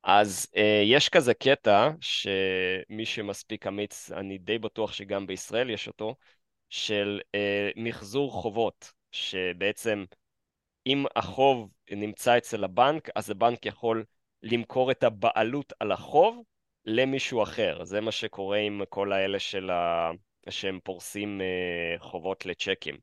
[0.04, 6.16] אז אה, יש כזה קטע, שמי שמספיק אמיץ, אני די בטוח שגם בישראל יש אותו,
[6.70, 10.06] של אה, מחזור חובות, שבעצם
[10.86, 14.04] אם החוב נמצא אצל הבנק, אז הבנק יכול
[14.44, 16.44] למכור את הבעלות על החוב
[16.86, 17.84] למישהו אחר.
[17.84, 20.12] זה מה שקורה עם כל האלה של ה...
[20.50, 22.98] שהם פורסים uh, חובות לצ'קים.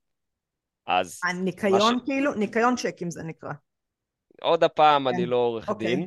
[0.86, 1.20] אז...
[1.24, 2.02] הניקיון ש...
[2.06, 2.34] כאילו?
[2.34, 3.52] ניקיון צ'קים זה נקרא.
[4.42, 5.14] עוד הפעם, כן.
[5.14, 5.68] אני לא עורך.
[5.68, 5.96] אוקיי.
[5.96, 6.06] דין,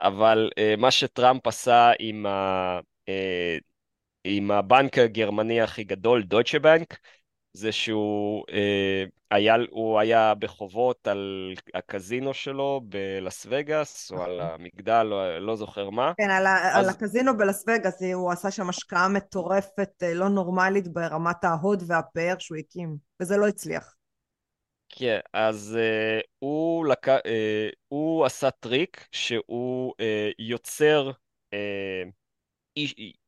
[0.00, 2.78] אבל uh, מה שטראמפ עשה עם, ה...
[2.80, 3.60] uh,
[4.24, 6.98] עם הבנק הגרמני הכי גדול, דויטשה בנק,
[7.56, 14.40] זה שהוא אה, היה, הוא היה בחובות על הקזינו שלו בלאס וגאס, או על.
[14.40, 16.12] המגדל, לא, לא זוכר מה.
[16.16, 16.84] כן, על, אז...
[16.84, 22.58] על הקזינו בלאס וגאס, הוא עשה שם השקעה מטורפת, לא נורמלית, ברמת ההוד והפאר שהוא
[22.58, 23.94] הקים, וזה לא הצליח.
[24.88, 27.08] כן, אז אה, הוא, לק...
[27.08, 27.12] אה,
[27.88, 31.10] הוא עשה טריק שהוא אה, יוצר
[31.54, 32.10] אה,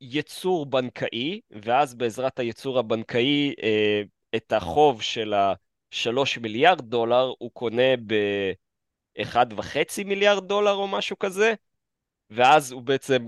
[0.00, 5.34] יצור בנקאי, ואז בעזרת היצור הבנקאי אה, את החוב של
[5.92, 11.54] השלוש מיליארד דולר הוא קונה ב-1.5 מיליארד דולר או משהו כזה,
[12.30, 13.26] ואז הוא בעצם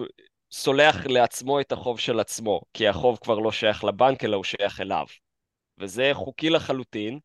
[0.53, 4.81] סולח לעצמו את החוב של עצמו, כי החוב כבר לא שייך לבנק, אלא הוא שייך
[4.81, 5.07] אליו.
[5.79, 7.19] וזה חוקי לחלוטין,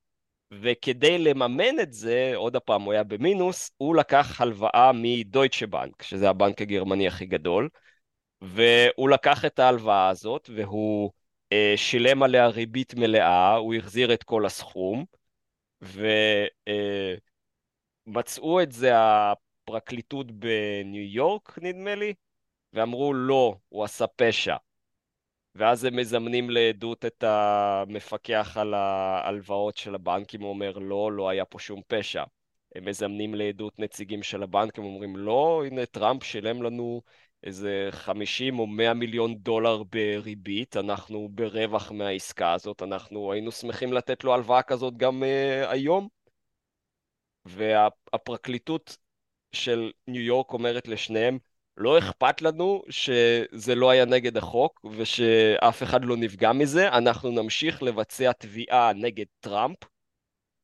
[0.51, 6.29] וכדי לממן את זה, עוד פעם, הוא היה במינוס, הוא לקח הלוואה מדויטשה בנק, שזה
[6.29, 7.69] הבנק הגרמני הכי גדול,
[8.41, 11.11] והוא לקח את ההלוואה הזאת, והוא
[11.51, 15.05] אה, שילם עליה ריבית מלאה, הוא החזיר את כל הסכום,
[15.81, 17.19] ומצאו
[18.59, 22.13] אה, את זה הפרקליטות בניו יורק, נדמה לי,
[22.73, 24.55] ואמרו לא, הוא עשה פשע.
[25.55, 31.45] ואז הם מזמנים לעדות את המפקח על ההלוואות של הבנקים, הוא אומר לא, לא היה
[31.45, 32.23] פה שום פשע.
[32.75, 37.01] הם מזמנים לעדות נציגים של הבנק, הם אומרים לא, הנה טראמפ שילם לנו
[37.43, 44.23] איזה 50 או 100 מיליון דולר בריבית, אנחנו ברווח מהעסקה הזאת, אנחנו היינו שמחים לתת
[44.23, 46.07] לו הלוואה כזאת גם uh, היום.
[47.45, 48.97] והפרקליטות
[49.51, 51.37] של ניו יורק אומרת לשניהם,
[51.77, 57.83] לא אכפת לנו שזה לא היה נגד החוק ושאף אחד לא נפגע מזה, אנחנו נמשיך
[57.83, 59.77] לבצע תביעה נגד טראמפ,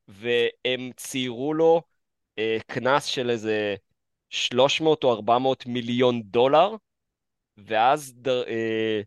[0.07, 1.81] והם ציירו לו
[2.39, 3.75] אה, קנס של איזה
[4.29, 6.75] 300 או 400 מיליון דולר,
[7.57, 9.01] ואז דר, אה,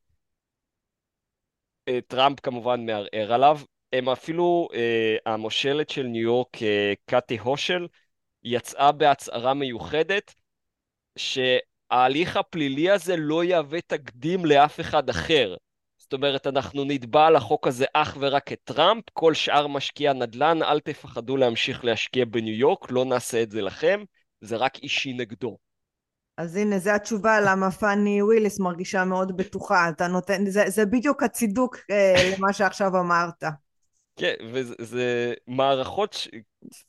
[1.88, 3.61] אה, טראמפ כמובן מערער עליו.
[3.93, 7.87] הם אפילו, אה, המושלת של ניו יורק, אה, קאטי הושל,
[8.43, 10.35] יצאה בהצהרה מיוחדת,
[11.94, 15.54] שההליך הפלילי הזה לא יהווה תקדים לאף אחד אחר.
[15.98, 20.62] זאת אומרת, אנחנו נתבע על החוק הזה אך ורק את טראמפ, כל שאר משקיעי הנדל"ן,
[20.62, 24.04] אל תפחדו להמשיך להשקיע בניו יורק, לא נעשה את זה לכם.
[24.40, 25.57] זה רק אישי נגדו.
[26.38, 29.88] אז הנה, זו התשובה למה פאני וויליס מרגישה מאוד בטוחה.
[29.88, 33.44] אתה נותן, זה, זה בדיוק הצידוק אה, למה שעכשיו אמרת.
[34.16, 36.28] כן, וזה מערכות, ש...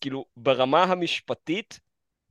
[0.02, 1.80] כאילו, ברמה המשפטית,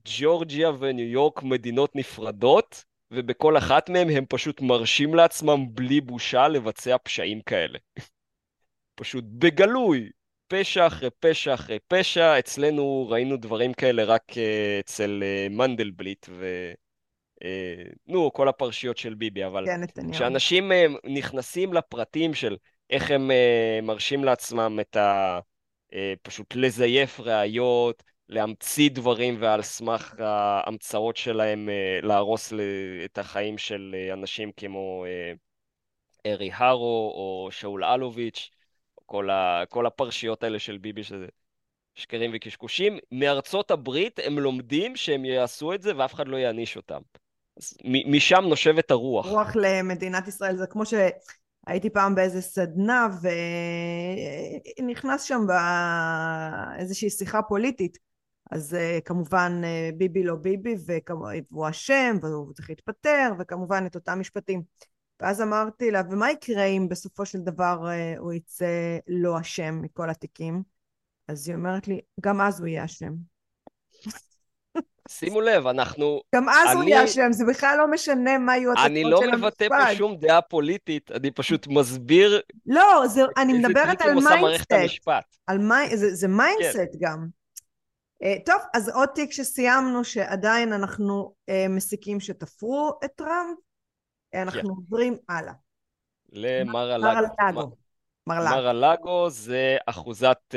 [0.05, 6.95] ג'ורג'יה וניו יורק מדינות נפרדות, ובכל אחת מהן הם פשוט מרשים לעצמם בלי בושה לבצע
[7.03, 7.79] פשעים כאלה.
[8.99, 10.09] פשוט בגלוי,
[10.47, 14.35] פשע אחרי פשע אחרי פשע, אצלנו ראינו דברים כאלה רק uh,
[14.79, 16.71] אצל uh, מנדלבליט ו...
[17.43, 17.47] Uh,
[18.07, 20.71] נו, כל הפרשיות של ביבי, אבל כן, כשאנשים
[21.03, 22.57] נכנסים לפרטים של
[22.89, 23.31] איך הם
[23.83, 25.39] מרשים לעצמם את ה...
[26.21, 32.53] פשוט לזייף ראיות, להמציא דברים ועל סמך ההמצאות שלהם uh, להרוס
[33.05, 35.37] את החיים של uh, אנשים כמו uh,
[36.25, 38.49] ארי הרו או שאול אלוביץ',
[39.05, 41.25] כל, ה, כל הפרשיות האלה של ביבי, שזה
[41.95, 42.97] שקרים וקשקושים.
[43.11, 47.01] מארצות הברית הם לומדים שהם יעשו את זה ואף אחד לא יעניש אותם.
[47.57, 49.25] אז משם נושבת הרוח.
[49.25, 53.07] רוח למדינת ישראל, זה כמו שהייתי פעם באיזה סדנה
[54.81, 57.97] ונכנס שם באיזושהי שיחה פוליטית.
[58.51, 60.75] אז uh, כמובן uh, ביבי לא ביבי
[61.51, 64.61] והוא אשם והוא צריך להתפטר וכמובן את אותם משפטים.
[65.19, 70.09] ואז אמרתי לה, ומה יקרה אם בסופו של דבר אה, הוא יצא לא אשם מכל
[70.09, 70.63] התיקים?
[71.27, 73.13] אז היא אומרת לי, גם אז הוא יהיה אשם.
[75.07, 76.21] שימו לב, אנחנו...
[76.35, 76.73] גם אז אני...
[76.73, 79.21] הוא יהיה אשם, זה בכלל לא משנה מה יהיו התוצאות של המשפט.
[79.21, 82.41] אני לא מבטא פה שום דעה פוליטית, אני פשוט מסביר...
[82.65, 84.71] לא, זה, אני מדברת על mindset.
[85.47, 85.97] על מי...
[85.97, 86.97] זה, זה mindset כן.
[86.99, 87.27] גם.
[88.23, 93.57] אה, טוב, אז עוד תיק שסיימנו, שעדיין אנחנו אה, מסיקים שתפרו את טראמפ,
[94.33, 94.67] אנחנו כן.
[94.67, 95.53] עוברים הלאה.
[96.31, 97.75] למאר-א-לאגו.
[98.27, 100.55] מאר-א-לאגו זה אחוזת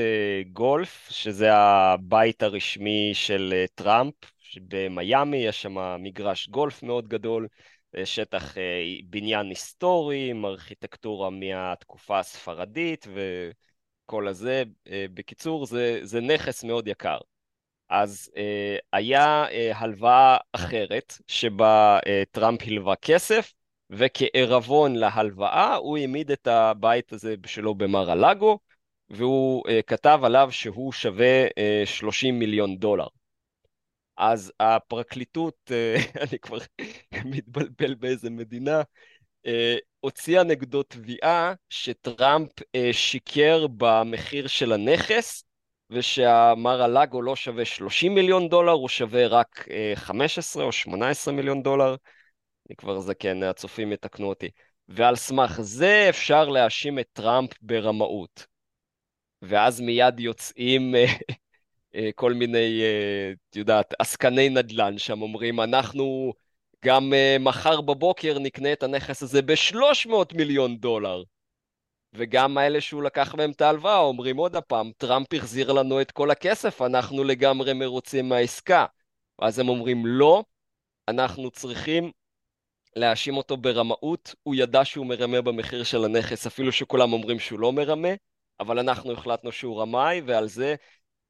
[0.52, 4.14] גולף, שזה הבית הרשמי של טראמפ,
[4.68, 7.48] במיאמי, יש שם מגרש גולף מאוד גדול,
[8.04, 8.54] שטח
[9.04, 14.62] בניין היסטורי, עם ארכיטקטורה מהתקופה הספרדית וכל הזה.
[15.14, 17.18] בקיצור, זה, זה נכס מאוד יקר.
[17.88, 18.38] אז uh,
[18.92, 23.52] היה uh, הלוואה אחרת, שבה uh, טראמפ הלווה כסף,
[23.90, 28.58] וכערבון להלוואה הוא העמיד את הבית הזה שלו במר הלאגו,
[29.10, 33.06] והוא uh, כתב עליו שהוא שווה אה, 30 מיליון דולר.
[34.16, 36.58] אז הפרקליטות, uh, אני כבר
[37.24, 38.82] מתבלבל באיזה מדינה,
[39.46, 39.50] uh,
[40.00, 45.44] הוציאה נגדו תביעה שטראמפ uh, שיקר במחיר של הנכס,
[45.90, 51.62] ושהמר הלאגו לא שווה 30 מיליון דולר, הוא שווה רק uh, 15 או 18 מיליון
[51.62, 51.96] דולר.
[52.68, 54.48] אני כבר זקן, הצופים יתקנו אותי.
[54.88, 58.46] ועל סמך זה אפשר להאשים את טראמפ ברמאות.
[59.42, 61.04] ואז מיד יוצאים אה,
[61.94, 66.32] אה, כל מיני, אה, את יודעת, עסקני נדל"ן שם אומרים, אנחנו
[66.84, 71.22] גם מחר בבוקר נקנה את הנכס הזה ב-300 מיליון דולר.
[72.12, 76.30] וגם האלה שהוא לקח מהם את ההלוואה אומרים עוד הפעם, טראמפ החזיר לנו את כל
[76.30, 78.86] הכסף, אנחנו לגמרי מרוצים מהעסקה.
[79.38, 80.44] ואז הם אומרים, לא,
[81.08, 82.10] אנחנו צריכים
[82.96, 87.72] להאשים אותו ברמאות, הוא ידע שהוא מרמה במחיר של הנכס, אפילו שכולם אומרים שהוא לא
[87.72, 88.08] מרמה,
[88.60, 90.74] אבל אנחנו החלטנו שהוא רמאי, ועל זה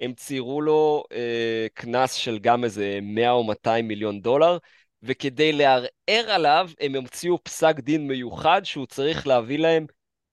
[0.00, 4.58] הם ציירו לו אה, קנס אה, של גם איזה 100 או 200 מיליון דולר,
[5.02, 9.86] וכדי לערער עליו, הם המציאו פסק דין מיוחד שהוא צריך להביא להם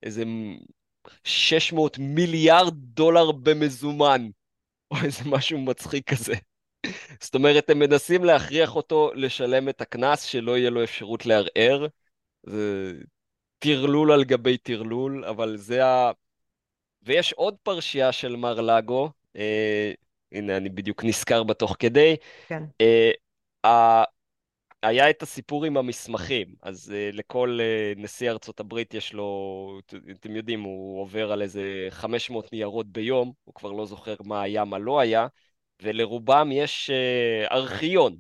[0.06, 0.24] איזה
[1.24, 4.30] 600 מיליארד דולר במזומן,
[4.92, 6.36] או איזה משהו מצחיק כזה.
[7.22, 11.88] זאת אומרת, הם מנסים להכריח אותו לשלם את הקנס, שלא יהיה לו אפשרות לערער.
[12.44, 12.94] זה
[13.60, 16.12] טרלול על גבי טרלול, אבל זה ה...
[17.04, 19.92] ויש עוד פרשייה של מר לגו, אה,
[20.32, 22.16] הנה, אני בדיוק נזכר בתוך כדי.
[22.48, 22.64] כן.
[22.82, 24.04] אה,
[24.88, 29.80] היה את הסיפור עם המסמכים, אז uh, לכל uh, נשיא ארצות הברית יש לו,
[30.12, 34.66] אתם יודעים, הוא עובר על איזה 500 ניירות ביום, הוא כבר לא זוכר מה היה,
[34.66, 35.28] מה לא היה,
[35.82, 38.18] ולרובם יש uh, ארכיון.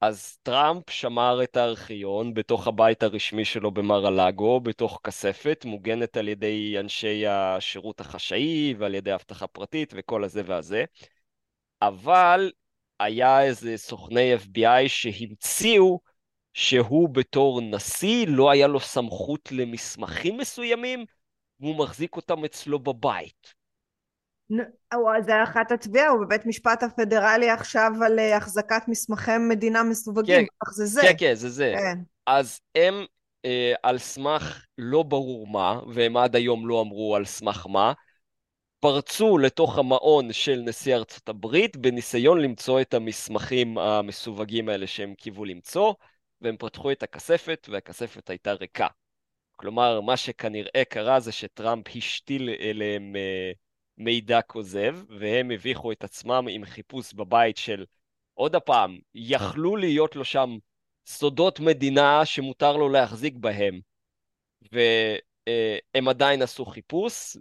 [0.00, 6.28] אז טראמפ שמר את הארכיון בתוך הבית הרשמי שלו במר הלאגו, בתוך כספת, מוגנת על
[6.28, 10.84] ידי אנשי השירות החשאי ועל ידי אבטחה פרטית וכל הזה והזה.
[11.82, 12.50] אבל
[13.04, 16.00] היה איזה סוכני FBI שהמציאו
[16.54, 21.04] שהוא בתור נשיא, לא היה לו סמכות למסמכים מסוימים,
[21.60, 23.54] והוא מחזיק אותם אצלו בבית.
[25.20, 30.46] זה אחת התביעה, הוא בבית משפט הפדרלי עכשיו על אה, החזקת מסמכי מדינה מסווגים, כן,
[30.62, 31.00] אך זה זה.
[31.02, 31.74] כן, כן, זה זה.
[31.78, 31.98] כן.
[32.26, 32.94] אז הם
[33.44, 37.92] אה, על סמך לא ברור מה, והם עד היום לא אמרו על סמך מה,
[38.82, 45.44] פרצו לתוך המעון של נשיא ארצות הברית בניסיון למצוא את המסמכים המסווגים האלה שהם קיוו
[45.44, 45.94] למצוא,
[46.40, 48.86] והם פתחו את הכספת והכספת הייתה ריקה.
[49.56, 53.52] כלומר, מה שכנראה קרה זה שטראמפ השתיל אליהם אה,
[53.98, 57.84] מידע כוזב, והם הביכו את עצמם עם חיפוש בבית של,
[58.34, 60.56] עוד הפעם, יכלו להיות לו שם
[61.06, 63.80] סודות מדינה שמותר לו להחזיק בהם,
[64.72, 67.36] והם עדיין עשו חיפוש,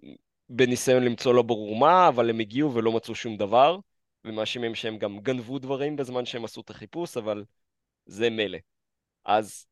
[0.54, 3.78] בניסיון למצוא לא ברור מה, אבל הם הגיעו ולא מצאו שום דבר,
[4.26, 7.44] ומאשימים שהם גם גנבו דברים בזמן שהם עשו את החיפוש, אבל
[8.06, 8.58] זה מילא.
[9.26, 9.66] אז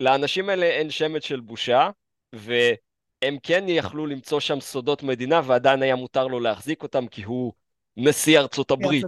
[0.00, 1.90] לאנשים האלה אין שמץ של בושה,
[2.32, 7.52] והם כן יכלו למצוא שם סודות מדינה, ועדיין היה מותר לו להחזיק אותם, כי הוא
[7.96, 9.04] נשיא ארצות הברית.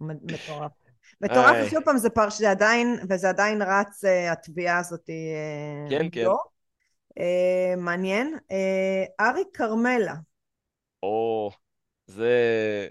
[0.00, 0.72] מטורף.
[1.20, 5.10] מטורף, שוב פעם, זה פרש, זה עדיין, וזה עדיין רץ, אה, התביעה הזאת.
[5.10, 6.26] אה, כן, כן.
[7.18, 8.38] אה, מעניין.
[8.50, 10.14] אה, אריק כרמלה.
[11.02, 11.50] או,
[12.06, 12.88] זה...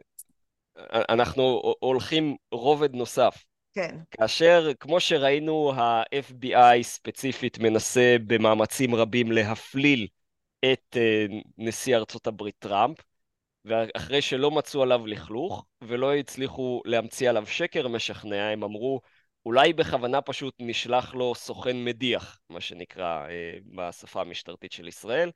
[0.94, 3.46] אנחנו הולכים רובד נוסף.
[3.74, 3.98] כן.
[4.12, 10.08] כאשר, כמו שראינו, ה-FBI ספציפית מנסה במאמצים רבים להפליל
[10.72, 12.98] את uh, נשיא ארצות הברית טראמפ,
[13.66, 19.02] ואחרי שלא מצאו עליו לכלוך, ולא הצליחו להמציא עליו שקר משכנע, הם אמרו,
[19.46, 25.32] אולי בכוונה פשוט נשלח לו סוכן מדיח, מה שנקרא אה, בשפה המשטרתית של ישראל.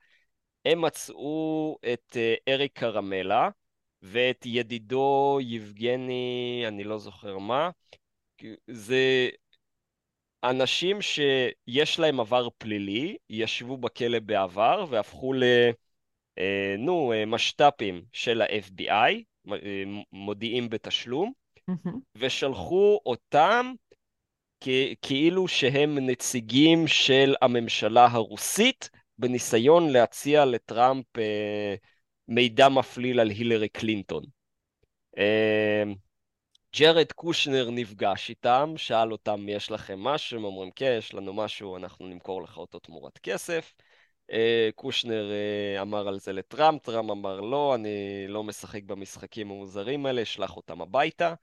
[0.66, 3.50] הם מצאו את אה, אריק קרמלה
[4.02, 7.70] ואת ידידו יבגני, אני לא זוכר מה.
[8.68, 9.30] זה
[10.44, 15.44] אנשים שיש להם עבר פלילי, ישבו בכלא בעבר והפכו ל...
[16.38, 19.24] אה, נו, משת"פים של ה-FBI,
[20.12, 21.34] מודיעים בתשלום.
[22.16, 23.74] ושלחו אותם
[25.02, 31.76] כאילו שהם נציגים של הממשלה הרוסית בניסיון להציע לטראמפ אה,
[32.28, 34.24] מידע מפליל על הילרי קלינטון.
[35.18, 35.84] אה,
[36.76, 40.38] ג'רד קושנר נפגש איתם, שאל אותם, יש לכם משהו?
[40.38, 43.74] הם אומרים, כן, יש לנו משהו, אנחנו נמכור לך אותו תמורת כסף.
[44.32, 50.06] אה, קושנר אה, אמר על זה לטראמפ, טראמפ אמר לא, אני לא משחק במשחקים המוזרים
[50.06, 51.34] האלה, אשלח אותם הביתה.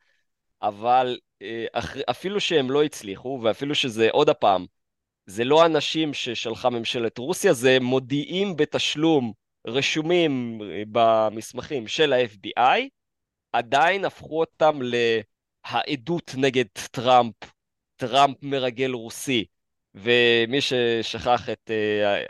[0.62, 1.66] אבל אה,
[2.10, 4.66] אפילו שהם לא הצליחו, ואפילו שזה, עוד הפעם,
[5.26, 9.32] זה לא אנשים ששלחה ממשלת רוסיה, זה מודיעים בתשלום
[9.66, 12.80] רשומים אה, במסמכים של ה-FBI,
[13.52, 17.34] עדיין הפכו אותם לעדות נגד טראמפ,
[17.96, 19.44] טראמפ מרגל רוסי.
[19.94, 21.70] ומי ששכח את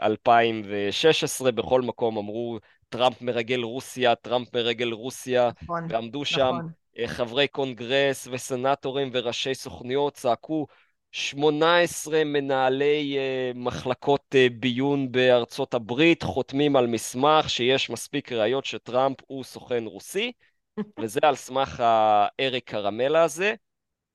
[0.03, 2.59] 2016, אה, בכל מקום אמרו
[2.89, 6.61] טראמפ מרגל רוסיה, טראמפ מרגל רוסיה, נכון, ועמדו שם נכון.
[6.61, 10.67] אה, חברי קונגרס וסנטורים וראשי סוכניות צעקו
[11.13, 19.17] 18 מנהלי uh, מחלקות uh, ביון בארצות הברית חותמים על מסמך שיש מספיק ראיות שטראמפ
[19.27, 20.33] הוא סוכן רוסי,
[21.01, 23.55] וזה על סמך האריק קרמלה הזה,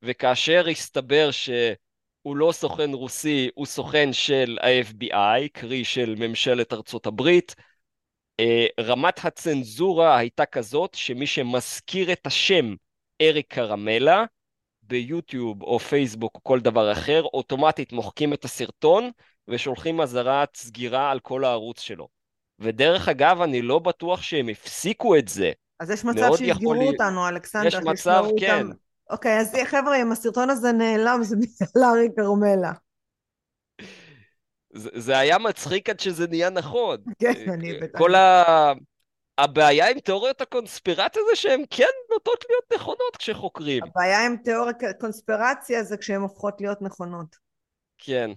[0.02, 7.56] וכאשר הסתבר שהוא לא סוכן רוסי, הוא סוכן של ה-FBI, קרי של ממשלת ארצות הברית,
[7.60, 7.64] אה,
[8.80, 12.76] רמת הצנזורה הייתה כזאת שמי שמזכיר את השם
[13.22, 14.26] אריק קרמלה,
[14.84, 19.12] ביוטיוב או פייסבוק או כל דבר אחר, אוטומטית מוחקים את הסרטון
[19.48, 22.08] ושולחים אזהרת סגירה על כל הערוץ שלו.
[22.60, 25.52] ודרך אגב, אני לא בטוח שהם הפסיקו את זה.
[25.80, 26.88] אז יש מצב שיסגרו יכול...
[26.88, 27.68] אותנו, אלכסנדר.
[27.68, 28.62] יש מצב, כן.
[28.62, 28.72] אותם.
[29.10, 32.72] אוקיי, אז חבר'ה, אם הסרטון הזה נעלם, זה בגלל ארי כרמלה.
[34.74, 36.98] זה, זה היה מצחיק עד שזה נהיה נכון.
[37.22, 38.00] כן, אני בטח.
[38.00, 38.74] כל ה...
[39.38, 43.84] הבעיה עם תיאוריות הקונספירציה זה שהן כן נוטות להיות נכונות כשחוקרים.
[43.84, 47.36] הבעיה עם תיאוריות קונספירציה זה כשהן הופכות להיות נכונות.
[47.98, 48.32] כן.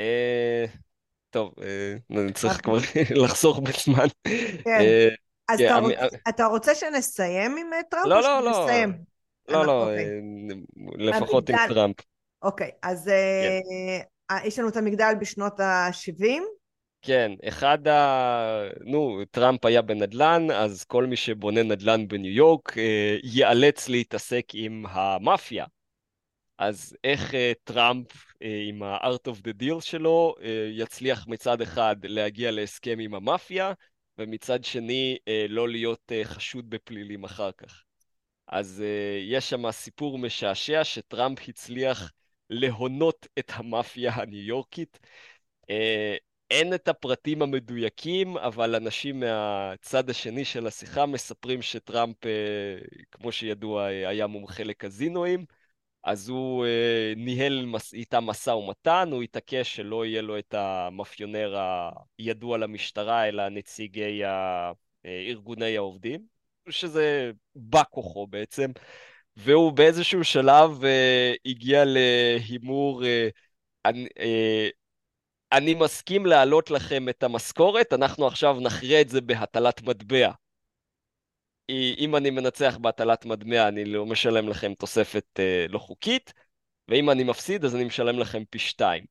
[0.00, 0.64] אה,
[1.30, 2.78] טוב, אה, אני צריך כבר
[3.24, 4.06] לחסוך בזמן.
[4.64, 4.80] כן.
[4.80, 5.08] אה,
[5.48, 5.74] אז כן,
[6.28, 8.06] אתה רוצה שנסיים עם טראמפ?
[8.06, 8.68] לא, לא, לא.
[9.48, 10.20] לא, לא, אוקיי.
[10.96, 11.96] לפחות עם טראמפ.
[12.42, 14.04] אוקיי, אז כן.
[14.44, 16.42] יש לנו את המגדל בשנות ה-70.
[17.02, 18.68] כן, אחד ה...
[18.84, 24.84] נו, טראמפ היה בנדל"ן, אז כל מי שבונה נדל"ן בניו יורק אה, ייאלץ להתעסק עם
[24.88, 25.66] המאפיה.
[26.58, 28.06] אז איך אה, טראמפ
[28.42, 30.34] אה, עם ה-art of the deal שלו
[30.72, 33.72] יצליח מצד אחד להגיע להסכם עם המאפיה,
[34.18, 35.18] ומצד שני
[35.48, 37.82] לא להיות חשוד בפלילים אחר כך.
[38.48, 38.84] אז
[39.28, 42.12] יש שם סיפור משעשע שטראמפ הצליח
[42.50, 44.98] להונות את המאפיה הניו יורקית.
[46.50, 52.30] אין את הפרטים המדויקים, אבל אנשים מהצד השני של השיחה מספרים שטראמפ, אה,
[53.10, 55.44] כמו שידוע, היה מומחה לקזינואים,
[56.02, 61.56] אז הוא אה, ניהל איתם משא ומתן, הוא התעקש שלא יהיה לו את המאפיונר
[62.18, 64.72] הידוע למשטרה, אלא נציגי אה,
[65.04, 66.26] ארגוני העובדים,
[66.68, 68.70] שזה בא כוחו בעצם,
[69.38, 70.82] והוא באיזשהו שלב
[71.46, 73.02] הגיע להימור
[75.52, 80.30] אני מסכים להעלות לכם את המשכורת, אנחנו עכשיו נכריע את זה בהטלת מטבע.
[81.98, 86.32] אם אני מנצח בהטלת מטבע, אני לא משלם לכם תוספת אה, לא חוקית,
[86.88, 89.04] ואם אני מפסיד, אז אני משלם לכם פי שתיים.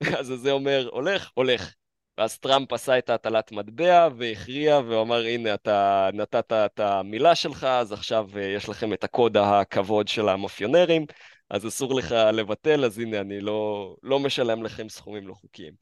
[0.20, 1.74] אז זה אומר, הולך, הולך.
[2.18, 7.92] ואז טראמפ עשה את ההטלת מטבע והכריע ואמר, הנה, אתה נתת את המילה שלך, אז
[7.92, 11.06] עכשיו אה, יש לכם את הקוד הכבוד של המאפיונרים.
[11.50, 15.72] אז אסור לך לבטל, אז הנה, אני לא, לא משלם לכם סכומים לא חוקיים.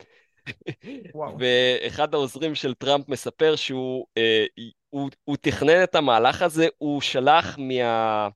[1.38, 4.44] ואחד העוזרים של טראמפ מספר שהוא אה,
[4.90, 8.28] הוא, הוא תכנן את המהלך הזה, הוא שלח מה,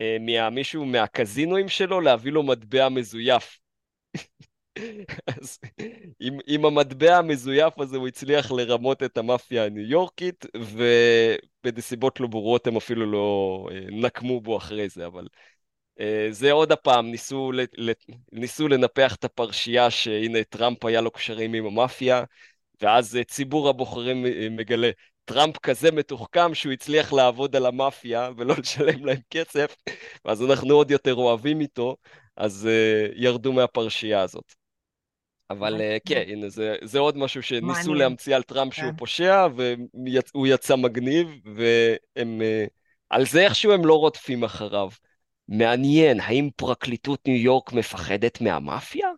[0.00, 3.58] אה, מה, מישהו מהקזינואים שלו להביא לו מטבע מזויף.
[5.40, 5.58] אז
[6.20, 10.46] עם, עם המטבע המזויף הזה הוא הצליח לרמות את המאפיה הניו יורקית,
[11.64, 15.28] ובנסיבות לא ברורות הם אפילו לא אה, נקמו בו אחרי זה, אבל
[16.00, 17.52] אה, זה עוד הפעם, ניסו,
[18.32, 22.24] ניסו לנפח את הפרשייה שהנה טראמפ היה לו קשרים עם המאפיה,
[22.82, 24.90] ואז אה, ציבור הבוחרים מגלה,
[25.24, 29.76] טראמפ כזה מתוחכם שהוא הצליח לעבוד על המאפיה ולא לשלם להם כסף,
[30.24, 31.96] ואז אנחנו עוד יותר אוהבים איתו,
[32.36, 34.65] אז uh, ירדו מהפרשייה הזאת.
[35.50, 37.94] אבל uh, כן, הנה, זה, זה עוד משהו שניסו.
[37.94, 38.96] להמציא על טראמפ שהוא כן.
[38.96, 42.40] פושע, והוא יצא מגניב, והם...
[42.40, 42.70] Uh,
[43.10, 44.88] על זה איכשהו הם לא רודפים אחריו.
[45.48, 49.08] מעניין, האם פרקליטות ניו יורק מפחדת מהמאפיה?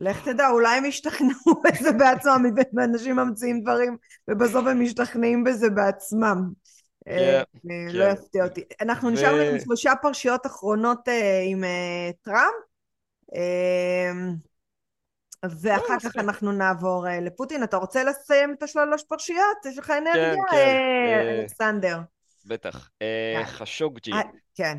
[0.00, 1.32] לך תדע, אולי הם ישתכנעו
[1.64, 2.44] בזה בעצמם,
[2.84, 3.96] אנשים ממציאים דברים
[4.28, 6.50] ובסוף הם משתכנעים בזה בעצמם.
[7.08, 8.12] אה, כן, אה, לא כן.
[8.12, 8.62] יפתיע אותי.
[8.80, 11.64] אנחנו נשארנו עם שלושה פרשיות אחרונות אה, עם
[12.22, 12.54] טראמפ,
[15.50, 17.62] ואחר כך אנחנו נעבור לפוטין.
[17.62, 19.66] אתה רוצה לסיים את השלוש פרשיות?
[19.66, 21.98] יש לך אנרגיה, כן, אלכסנדר?
[22.46, 22.90] בטח.
[23.44, 24.12] חשוקג'י.
[24.54, 24.78] כן.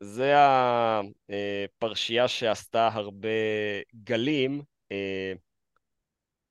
[0.00, 3.28] זה הפרשייה שעשתה הרבה
[4.04, 4.62] גלים.
[4.92, 5.32] אה,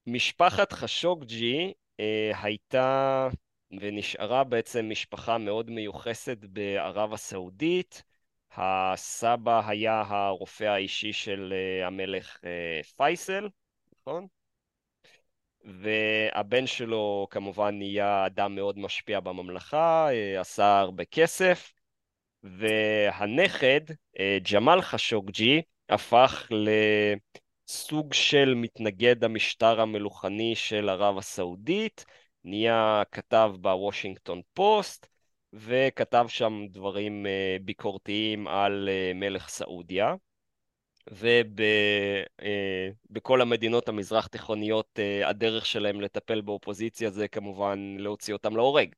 [0.08, 3.28] משפחת חשוקג'י אה, הייתה
[3.82, 8.04] ונשארה בעצם משפחה מאוד מיוחסת בערב הסעודית.
[8.58, 12.40] הסבא היה הרופא האישי של אה, המלך
[12.96, 13.50] פייסל,
[14.02, 14.28] נכון?
[15.66, 20.08] והבן שלו כמובן נהיה אדם מאוד משפיע בממלכה,
[20.40, 21.76] עשה הרבה כסף.
[22.46, 23.82] והנכד,
[24.20, 26.48] אה, ג'מאל חשוקג'י, הפך
[27.70, 32.06] לסוג של מתנגד המשטר המלוכני של ערב הסעודית,
[32.44, 35.08] נהיה כתב בוושינגטון פוסט,
[35.56, 40.16] וכתב שם דברים אה, ביקורתיים על אה, מלך סעודיה.
[43.12, 48.90] ובכל המדינות המזרח תיכוניות הדרך שלהם לטפל באופוזיציה זה כמובן להוציא אותם להורג.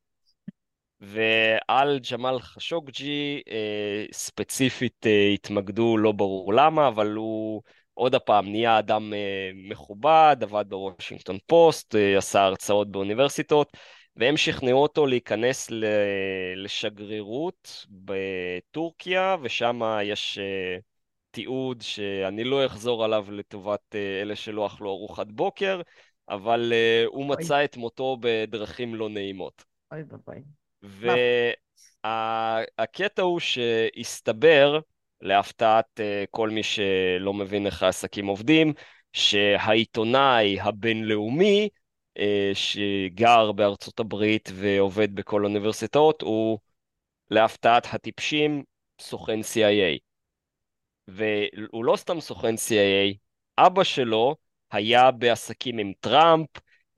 [1.02, 7.62] ועל ג'מאל חשוקג'י אה, ספציפית אה, התמקדו, לא ברור למה, אבל הוא
[7.94, 13.78] עוד הפעם נהיה אדם אה, מכובד, עבד בוושינגטון פוסט, עשה הרצאות באוניברסיטות,
[14.18, 15.68] והם שכנעו אותו להיכנס
[16.56, 20.78] לשגרירות בטורקיה, ושם יש אה,
[21.32, 25.82] תיעוד שאני לא אחזור עליו לטובת אה, אלה שלא אכלו ארוחת בוקר,
[26.30, 26.74] אבל
[27.06, 29.64] הוא מצא את מותו בדרכים לא נעימות.
[29.92, 30.44] אוי ואבוי.
[32.04, 34.80] והקטע הוא שהסתבר,
[35.22, 36.00] להפתעת
[36.32, 38.74] כל מי שלא מבין איך העסקים עובדים,
[39.14, 41.87] שהעיתונאי הבינלאומי אה,
[42.54, 46.60] שגר בארצות הברית ועובד בכל האוניברסיטאות הוא
[47.32, 48.64] להפתעת הטיפשים
[49.02, 50.00] סוכן CIA.
[51.08, 53.16] והוא לא סתם סוכן CIA,
[53.58, 54.36] אבא שלו
[54.72, 56.48] היה בעסקים עם טראמפ,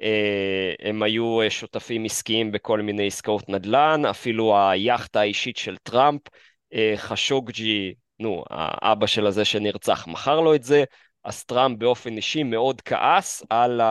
[0.01, 6.22] אה, הם היו אה, שותפים עסקיים בכל מיני עסקאות נדל"ן, אפילו היאכטה האישית של טראמפ,
[6.95, 10.84] חשוקג'י, נו, האבא של הזה שנרצח, מכר לו את זה,
[11.24, 13.82] אז טראמפ באופן אישי מאוד כעס על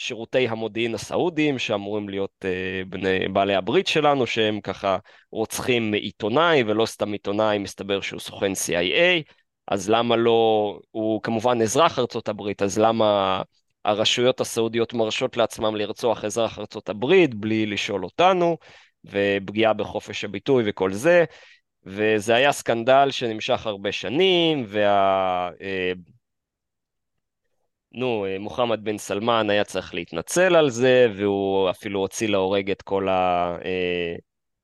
[0.00, 4.98] שירותי המודיעין הסעודיים שאמורים להיות uh, בני, בעלי הברית שלנו, שהם ככה
[5.30, 9.32] רוצחים עיתונאי, ולא סתם עיתונאי, מסתבר שהוא סוכן CIA,
[9.68, 13.42] אז למה לא, הוא כמובן אזרח ארצות הברית, אז למה
[13.84, 18.56] הרשויות הסעודיות מרשות לעצמם לרצוח אזרח ארצות הברית בלי לשאול אותנו,
[19.04, 21.24] ופגיעה בחופש הביטוי וכל זה,
[21.86, 25.50] וזה היה סקנדל שנמשך הרבה שנים, וה...
[27.92, 32.82] נו, אה, מוחמד בן סלמן היה צריך להתנצל על זה, והוא אפילו הוציא להורג את
[32.82, 33.56] כל ה...
[33.64, 34.14] אה,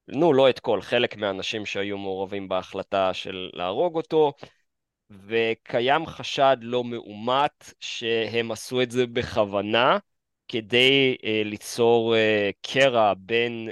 [0.09, 4.33] נו, לא את כל, חלק מהאנשים שהיו מעורבים בהחלטה של להרוג אותו,
[5.11, 9.99] וקיים חשד לא מאומת שהם עשו את זה בכוונה,
[10.49, 13.69] כדי אה, ליצור אה, קרע בין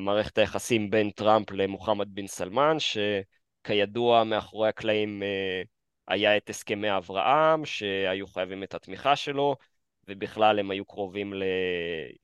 [0.00, 5.62] מערכת היחסים בין טראמפ למוחמד בן סלמן, שכידוע מאחורי הקלעים אה,
[6.08, 9.56] היה את הסכמי אברהם, שהיו חייבים את התמיכה שלו,
[10.08, 11.32] ובכלל הם היו קרובים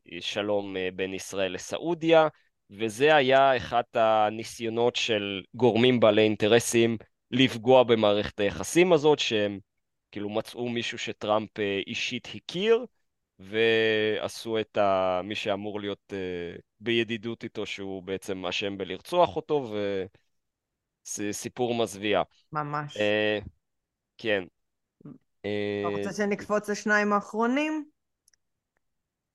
[0.07, 2.29] לשלום אה, בין ישראל לסעודיה,
[2.71, 6.97] וזה היה אחד הניסיונות של גורמים בעלי אינטרסים
[7.31, 9.59] לפגוע במערכת היחסים הזאת, שהם
[10.11, 12.85] כאילו מצאו מישהו שטראמפ אה, אישית הכיר,
[13.39, 15.21] ועשו את ה...
[15.25, 19.75] מי שאמור להיות uh, בידידות איתו, שהוא בעצם אשם בלרצוח אותו,
[21.07, 22.23] וסיפור מזוויע.
[22.53, 22.97] ממש.
[24.19, 24.45] כן.
[25.41, 27.85] אתה רוצה שנקפוץ לשניים האחרונים?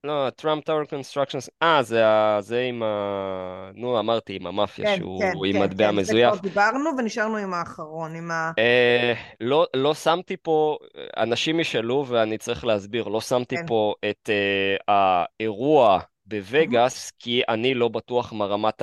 [0.06, 2.04] לא, Trump Tower constructions, אה, זה,
[2.40, 3.72] זה עם ה...
[3.76, 6.30] נו, אמרתי, עם המאפיה, כן, שהוא כן, עם כן, מטבע כן, מזויף.
[6.30, 8.52] כן, זה כבר דיברנו ונשארנו עם האחרון, עם ה...
[8.60, 10.78] אה, לא, לא שמתי פה,
[11.18, 13.68] אנשים ישאלו ואני צריך להסביר, לא שמתי כן.
[13.68, 17.16] פה את אה, האירוע בווגאס, mm-hmm.
[17.20, 18.82] כי אני לא בטוח מה רמת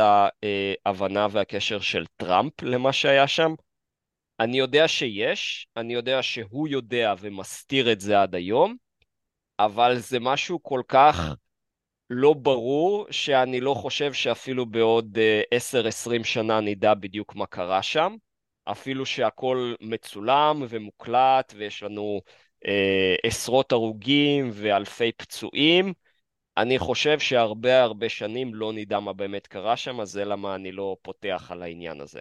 [0.86, 3.54] ההבנה והקשר של טראמפ למה שהיה שם.
[4.40, 8.76] אני יודע שיש, אני יודע שהוא יודע ומסתיר את זה עד היום,
[9.58, 11.34] אבל זה משהו כל כך
[12.10, 15.18] לא ברור, שאני לא חושב שאפילו בעוד
[15.54, 18.16] 10-20 uh, שנה נדע בדיוק מה קרה שם,
[18.64, 22.20] אפילו שהכל מצולם ומוקלט ויש לנו
[22.64, 22.68] uh,
[23.22, 25.92] עשרות הרוגים ואלפי פצועים.
[26.56, 30.72] אני חושב שהרבה הרבה שנים לא נדע מה באמת קרה שם, אז זה למה אני
[30.72, 32.20] לא פותח על העניין הזה.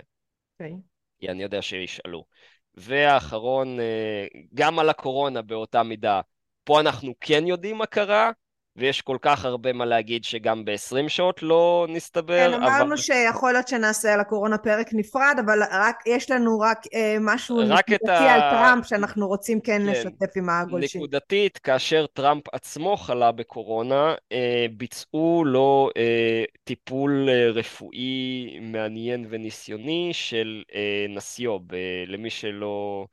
[0.59, 0.73] אוקיי.
[0.73, 0.88] Okay.
[1.27, 2.25] אני יודע שישאלו.
[2.73, 6.21] והאחרון, אה, גם על הקורונה באותה מידה,
[6.63, 8.31] פה אנחנו כן יודעים מה קרה,
[8.79, 12.51] ויש כל כך הרבה מה להגיד שגם ב-20 שעות לא נסתבר.
[12.51, 12.97] כן, אמרנו אבל...
[12.97, 18.11] שיכול להיות שנעשה על הקורונה פרק נפרד, אבל רק, יש לנו רק אה, משהו נקודתי
[18.11, 18.33] ה...
[18.33, 21.01] על טראמפ שאנחנו רוצים כן, כן לשתף עם הגולשים.
[21.01, 30.09] נקודתית, כאשר טראמפ עצמו חלה בקורונה, אה, ביצעו לו אה, טיפול אה, רפואי מעניין וניסיוני
[30.13, 33.05] של אה, נסיו, ב- למי שלא...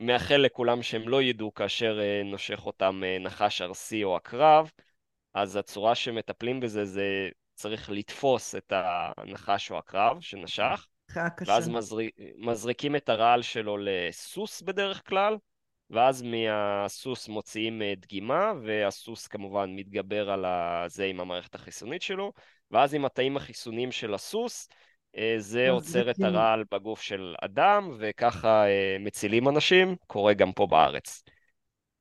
[0.00, 4.70] מאחל לכולם שהם לא ידעו כאשר אה, נושך אותם אה, נחש ארסי או עקרב,
[5.34, 10.86] אז הצורה שמטפלים בזה זה צריך לתפוס את הנחש או עקרב שנשך,
[11.46, 15.36] ואז מזריק, מזריקים את הרעל שלו לסוס בדרך כלל,
[15.90, 20.44] ואז מהסוס מוציאים אה, דגימה, והסוס כמובן מתגבר על
[20.88, 22.32] זה עם המערכת החיסונית שלו,
[22.70, 24.68] ואז עם התאים החיסוניים של הסוס,
[25.38, 31.22] זה עוצר את הרעל בגוף של אדם, וככה אה, מצילים אנשים, קורה גם פה בארץ.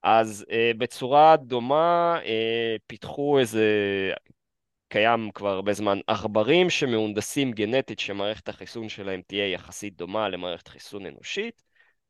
[0.04, 2.20] אז אה, בצורה דומה
[2.88, 3.68] פיתחו איזה,
[4.90, 11.06] קיים כבר הרבה זמן, עכברים שמהונדסים גנטית שמערכת החיסון שלהם תהיה יחסית דומה למערכת חיסון
[11.06, 11.64] אנושית,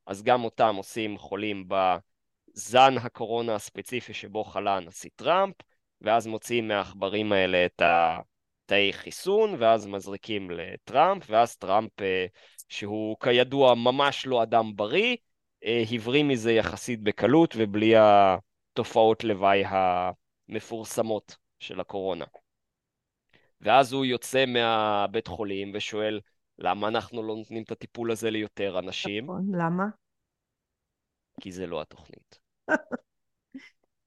[0.06, 5.56] אז גם אותם עושים חולים בזן הקורונה הספציפי שבו חלה הנשיא טראמפ,
[6.02, 8.20] ואז מוציאים מהעכברים האלה את ה...
[8.66, 12.26] תאי חיסון, ואז מזריקים לטראמפ, ואז טראמפ, אה,
[12.70, 15.16] שהוא כידוע ממש לא אדם בריא,
[15.66, 22.26] אה, הבריא מזה יחסית בקלות ובלי התופעות לוואי המפורסמות של הקורונה.
[23.62, 26.20] ואז הוא יוצא מהבית חולים ושואל,
[26.58, 29.24] למה אנחנו לא נותנים את הטיפול הזה ליותר אנשים?
[29.24, 29.86] נכון, למה?
[31.42, 32.40] כי זה לא התוכנית.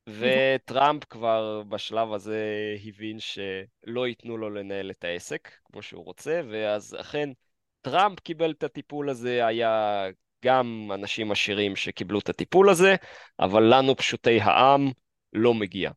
[0.09, 2.45] וטראמפ כבר בשלב הזה
[2.85, 7.29] הבין שלא ייתנו לו לנהל את העסק כמו שהוא רוצה, ואז אכן
[7.81, 10.05] טראמפ קיבל את הטיפול הזה, היה
[10.45, 12.95] גם אנשים עשירים שקיבלו את הטיפול הזה,
[13.41, 14.91] אבל לנו פשוטי העם
[15.33, 15.91] לא מגיע.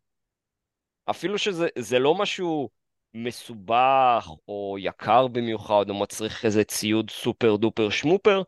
[1.10, 2.70] אפילו שזה לא משהו
[3.14, 8.42] מסובך או יקר במיוחד או מצריך איזה ציוד סופר דופר שמופר,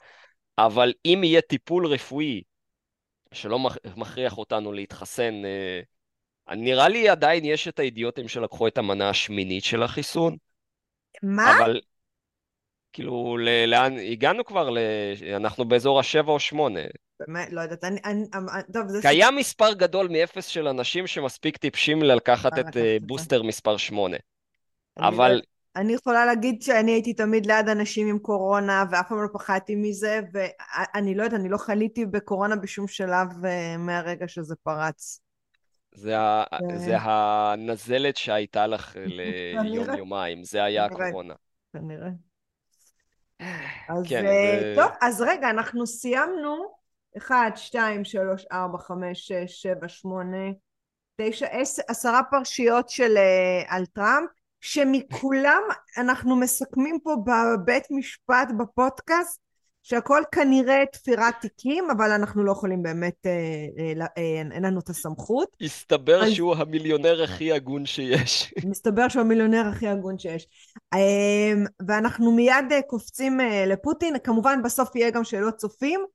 [0.58, 2.42] אבל אם יהיה טיפול רפואי
[3.34, 3.60] שלא
[3.98, 9.84] מכריח אותנו להתחסן, אה, נראה לי עדיין יש את האידיוטים שלקחו את המנה השמינית של
[9.84, 10.38] החיסון.
[11.24, 11.58] מה?
[11.58, 11.82] אבל
[12.94, 14.78] כאילו, לאן, הגענו כבר, ל...
[15.36, 16.80] אנחנו באזור השבע או שמונה.
[17.20, 18.26] באמת, לא יודעת, אני, אני,
[18.74, 19.02] טוב, זה...
[19.02, 24.18] קיים מספר גדול מאפס של אנשים שמספיק טיפשים לקחת את אה, בוסטר מספר שמונה.
[24.98, 25.42] אבל...
[25.76, 30.20] אני יכולה להגיד שאני הייתי תמיד ליד אנשים עם קורונה ואף פעם לא פחדתי מזה
[30.34, 35.20] ואני לא יודעת, אני לא חליתי בקורונה בשום שלב אה, מהרגע שזה פרץ.
[35.96, 36.44] זה, ה...
[36.76, 38.96] זה הנזלת שהייתה לך
[39.64, 41.34] ליום-יומיים, זה היה הקורונה.
[41.74, 42.10] כנראה.
[43.90, 44.74] אז כן, אה, זה...
[44.76, 46.84] טוב, אז רגע, אנחנו סיימנו
[47.18, 50.38] 1, 2, 3, 4, 5, 6, 7, 8,
[51.16, 54.30] 9, 10, עשרה פרשיות של uh, על טראמפ,
[54.64, 55.62] שמכולם
[55.98, 59.40] אנחנו מסכמים פה בבית משפט בפודקאסט
[59.84, 63.32] שהכל כנראה תפירת תיקים, אבל אנחנו לא יכולים באמת, אה,
[63.80, 65.48] אה, אה, אין לנו את הסמכות.
[65.62, 66.32] הסתבר אז...
[66.32, 68.54] שהוא המיליונר הכי הגון שיש.
[68.70, 70.48] מסתבר שהוא המיליונר הכי הגון שיש.
[70.94, 71.54] אה,
[71.88, 76.06] ואנחנו מיד אה, קופצים אה, לפוטין, כמובן בסוף יהיה גם שאלות צופים.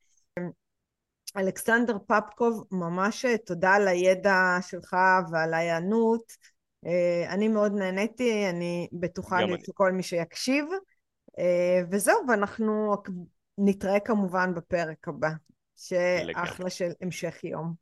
[1.36, 4.96] אלכסנדר פפקוב, ממש אה, תודה על הידע שלך
[5.32, 6.32] ועל ההיענות.
[6.86, 10.64] אה, אני מאוד נהניתי, אני בטוחה לכל מי שיקשיב.
[11.38, 12.96] אה, וזהו, ואנחנו
[13.58, 15.30] נתראה כמובן בפרק הבא,
[15.76, 17.74] שאחלה של המשך יום.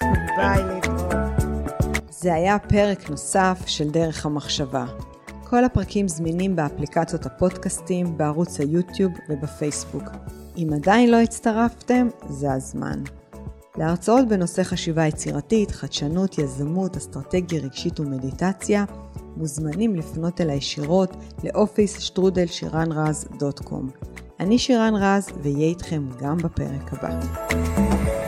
[0.36, 1.24] ביי, להתראות.
[2.08, 4.84] זה היה פרק נוסף של דרך המחשבה.
[5.44, 10.04] כל הפרקים זמינים באפליקציות הפודקאסטים, בערוץ היוטיוב ובפייסבוק.
[10.56, 13.02] אם עדיין לא הצטרפתם, זה הזמן.
[13.76, 18.84] להרצאות בנושא חשיבה יצירתית, חדשנות, יזמות, אסטרטגיה רגשית ומדיטציה,
[19.36, 23.90] מוזמנים לפנות אל הישירות לאופיס שטרודל שירן רז דוט קום.
[24.40, 28.23] אני שירן רז, ואהיה איתכם גם בפרק הבא.